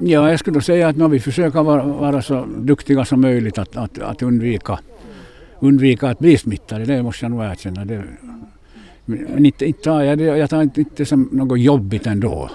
Ja, 0.00 0.30
jag 0.30 0.38
skulle 0.38 0.54
då 0.54 0.60
säga 0.60 0.88
att 0.88 0.96
nu 0.96 1.08
vi 1.08 1.20
försöker 1.20 1.62
vara, 1.62 1.82
vara 1.82 2.22
så 2.22 2.46
duktiga 2.56 3.04
som 3.04 3.20
möjligt 3.20 3.58
att, 3.58 3.76
att, 3.76 3.98
att 3.98 4.22
undvika, 4.22 4.78
undvika 5.60 6.08
att 6.08 6.18
bli 6.18 6.38
smittade. 6.38 6.84
Det 6.84 7.02
måste 7.02 7.24
jag 7.24 7.30
nog 7.30 7.44
erkänna. 7.44 7.84
Det, 7.84 8.02
men 9.06 9.46
inte, 9.46 9.66
inte 9.66 9.82
tar 9.82 10.02
jag 10.02 10.18
det 10.18 10.24
jag 10.24 10.50
tar 10.50 10.62
inte 10.62 10.84
det 10.96 11.06
som 11.06 11.28
något 11.32 11.60
jobbigt 11.60 12.06
ändå. 12.06 12.50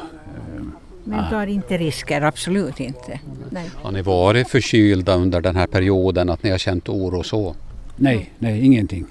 Men 1.03 1.29
tar 1.29 1.47
inte 1.47 1.77
risker, 1.77 2.21
absolut 2.21 2.79
inte. 2.79 3.19
Nej. 3.49 3.71
Har 3.75 3.91
ni 3.91 4.01
varit 4.01 4.49
förkylda 4.49 5.15
under 5.15 5.41
den 5.41 5.55
här 5.55 5.67
perioden? 5.67 6.29
Att 6.29 6.43
ni 6.43 6.49
har 6.49 6.57
känt 6.57 6.89
oro 6.89 7.23
så? 7.23 7.55
Nej, 7.95 8.33
nej, 8.39 8.65
ingenting. 8.65 9.05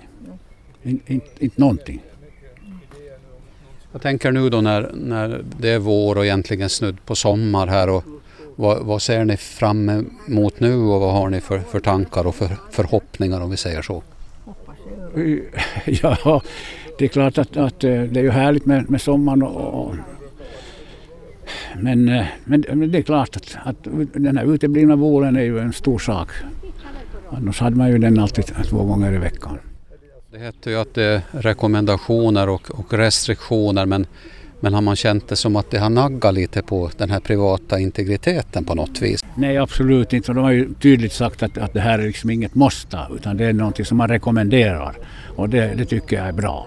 Inte 0.83 1.12
in, 1.12 1.20
in 1.38 1.50
någonting. 1.57 2.00
Jag 3.92 4.03
tänker 4.03 4.33
nu 4.33 4.50
då 4.50 4.61
när, 4.61 4.90
när 4.94 5.44
det 5.59 5.68
är 5.70 5.79
vår 5.79 6.16
och 6.18 6.24
egentligen 6.24 6.68
snudd 6.68 7.05
på 7.07 7.14
sommar 7.14 7.66
här 7.66 7.88
och 7.88 8.05
vad, 8.57 8.79
vad 8.87 9.03
ser 9.03 9.24
ni 9.24 9.37
fram 9.37 10.07
emot 10.29 10.61
nu 10.61 10.76
och 10.76 11.00
vad 11.00 11.12
har 11.12 11.31
ni 11.31 11.40
för, 11.40 11.59
för 11.59 11.81
tankar 11.81 12.26
och 12.26 12.35
för 12.35 12.57
förhoppningar 12.70 13.40
om 13.40 13.50
vi 13.50 13.57
säger 13.57 13.83
så? 13.83 14.03
Ja, 15.87 16.42
det 17.00 17.06
är 17.06 17.08
klart 17.08 17.38
att, 17.38 17.56
att 17.56 17.84
eh, 17.84 18.02
det 18.02 18.20
är 18.20 18.24
ju 18.24 18.30
härligt 18.30 18.66
med, 18.66 18.90
med 18.90 19.00
sommaren 19.00 19.42
och, 19.42 19.84
och 19.84 19.94
men, 21.76 22.08
eh, 22.08 22.26
men, 22.44 22.64
men, 22.72 22.90
det 22.90 22.98
är 22.98 23.02
klart 23.02 23.36
att, 23.36 23.56
att 23.64 23.76
den 24.12 24.36
här 24.36 24.54
uteblivna 24.54 24.96
våren 24.96 25.36
är 25.36 25.42
ju 25.42 25.58
en 25.58 25.72
stor 25.72 25.98
sak. 25.98 26.28
Annars 27.30 27.60
hade 27.60 27.76
man 27.76 27.88
ju 27.88 27.98
den 27.98 28.18
alltid 28.18 28.44
två 28.44 28.84
gånger 28.84 29.12
i 29.12 29.18
veckan. 29.18 29.58
Det 30.32 30.38
heter 30.38 30.70
ju 30.70 30.76
att 30.76 30.94
det 30.94 31.04
är 31.04 31.22
rekommendationer 31.30 32.48
och, 32.48 32.70
och 32.70 32.92
restriktioner 32.92 33.86
men, 33.86 34.06
men 34.60 34.74
har 34.74 34.80
man 34.80 34.96
känt 34.96 35.28
det 35.28 35.36
som 35.36 35.56
att 35.56 35.70
det 35.70 35.78
har 35.78 35.90
naggat 35.90 36.34
lite 36.34 36.62
på 36.62 36.90
den 36.96 37.10
här 37.10 37.20
privata 37.20 37.78
integriteten 37.78 38.64
på 38.64 38.74
något 38.74 39.02
vis? 39.02 39.24
Nej 39.34 39.56
absolut 39.56 40.12
inte. 40.12 40.32
De 40.32 40.44
har 40.44 40.52
ju 40.52 40.74
tydligt 40.74 41.12
sagt 41.12 41.42
att, 41.42 41.58
att 41.58 41.72
det 41.72 41.80
här 41.80 41.98
är 41.98 42.06
liksom 42.06 42.30
inget 42.30 42.54
måste 42.54 42.98
utan 43.14 43.36
det 43.36 43.44
är 43.44 43.52
någonting 43.52 43.84
som 43.84 43.98
man 43.98 44.08
rekommenderar. 44.08 44.96
Och 45.36 45.48
det, 45.48 45.74
det 45.76 45.84
tycker 45.84 46.16
jag 46.16 46.28
är 46.28 46.32
bra. 46.32 46.66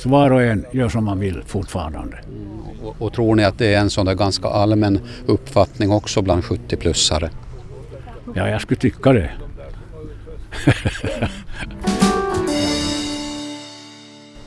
Så 0.00 0.08
var 0.08 0.30
och 0.30 0.42
en 0.42 0.66
gör 0.72 0.88
som 0.88 1.04
man 1.04 1.18
vill 1.18 1.42
fortfarande. 1.46 1.98
Mm. 2.00 2.60
Och, 2.84 3.02
och, 3.02 3.12
tror 3.12 3.34
ni 3.34 3.44
att 3.44 3.58
det 3.58 3.74
är 3.74 3.80
en 3.80 3.90
sån 3.90 4.06
där 4.06 4.14
ganska 4.14 4.48
allmän 4.48 5.00
uppfattning 5.26 5.92
också 5.92 6.22
bland 6.22 6.42
70-plussare? 6.42 7.30
Ja, 8.34 8.48
jag 8.48 8.60
skulle 8.60 8.80
tycka 8.80 9.12
det. 9.12 9.30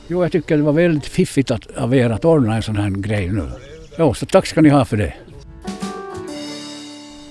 jo, 0.08 0.22
jag 0.22 0.32
tycker 0.32 0.56
det 0.56 0.62
var 0.62 0.72
väldigt 0.72 1.06
fiffigt 1.06 1.50
att, 1.50 1.76
av 1.76 1.94
er 1.94 2.10
att 2.10 2.24
ordna 2.24 2.56
en 2.56 2.62
sån 2.62 2.76
här 2.76 2.90
grej 2.90 3.28
nu. 3.28 3.50
Jo, 3.98 4.14
så 4.14 4.26
tack 4.26 4.46
ska 4.46 4.60
ni 4.60 4.68
ha 4.68 4.84
för 4.84 4.96
det. 4.96 5.14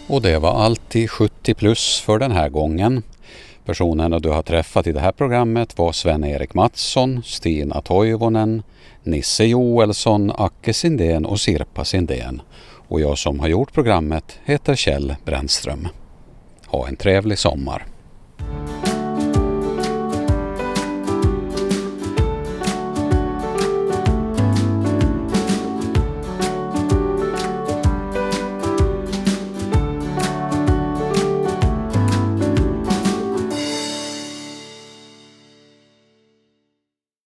Och 0.08 0.22
det 0.22 0.40
var 0.40 0.64
allt 0.64 0.96
i 0.96 1.08
70 1.08 1.54
plus 1.54 2.00
för 2.00 2.20
den 2.20 2.32
här 2.32 2.50
gången. 2.50 3.04
Personerna 3.66 4.20
du 4.20 4.30
har 4.30 4.42
träffat 4.42 4.88
i 4.88 4.92
det 4.92 5.00
här 5.00 5.12
programmet 5.12 5.78
var 5.78 5.92
Sven-Erik 5.92 6.54
Mattsson, 6.54 7.24
Stina 7.24 7.82
Toivonen, 7.82 8.64
Nisse 9.04 9.46
Joelsson, 9.46 10.32
Acke 10.38 10.74
Sindén 10.74 11.26
och 11.26 11.40
Sirpa 11.40 11.86
Sindén. 11.86 12.42
Och 12.88 13.02
jag 13.02 13.18
som 13.18 13.40
har 13.40 13.48
gjort 13.48 13.74
programmet 13.74 14.40
heter 14.46 14.76
Kjell 14.76 15.16
Brännström. 15.26 15.88
Ha 16.68 16.88
en 16.88 16.96
trevlig 16.96 17.40
sommar! 17.40 17.93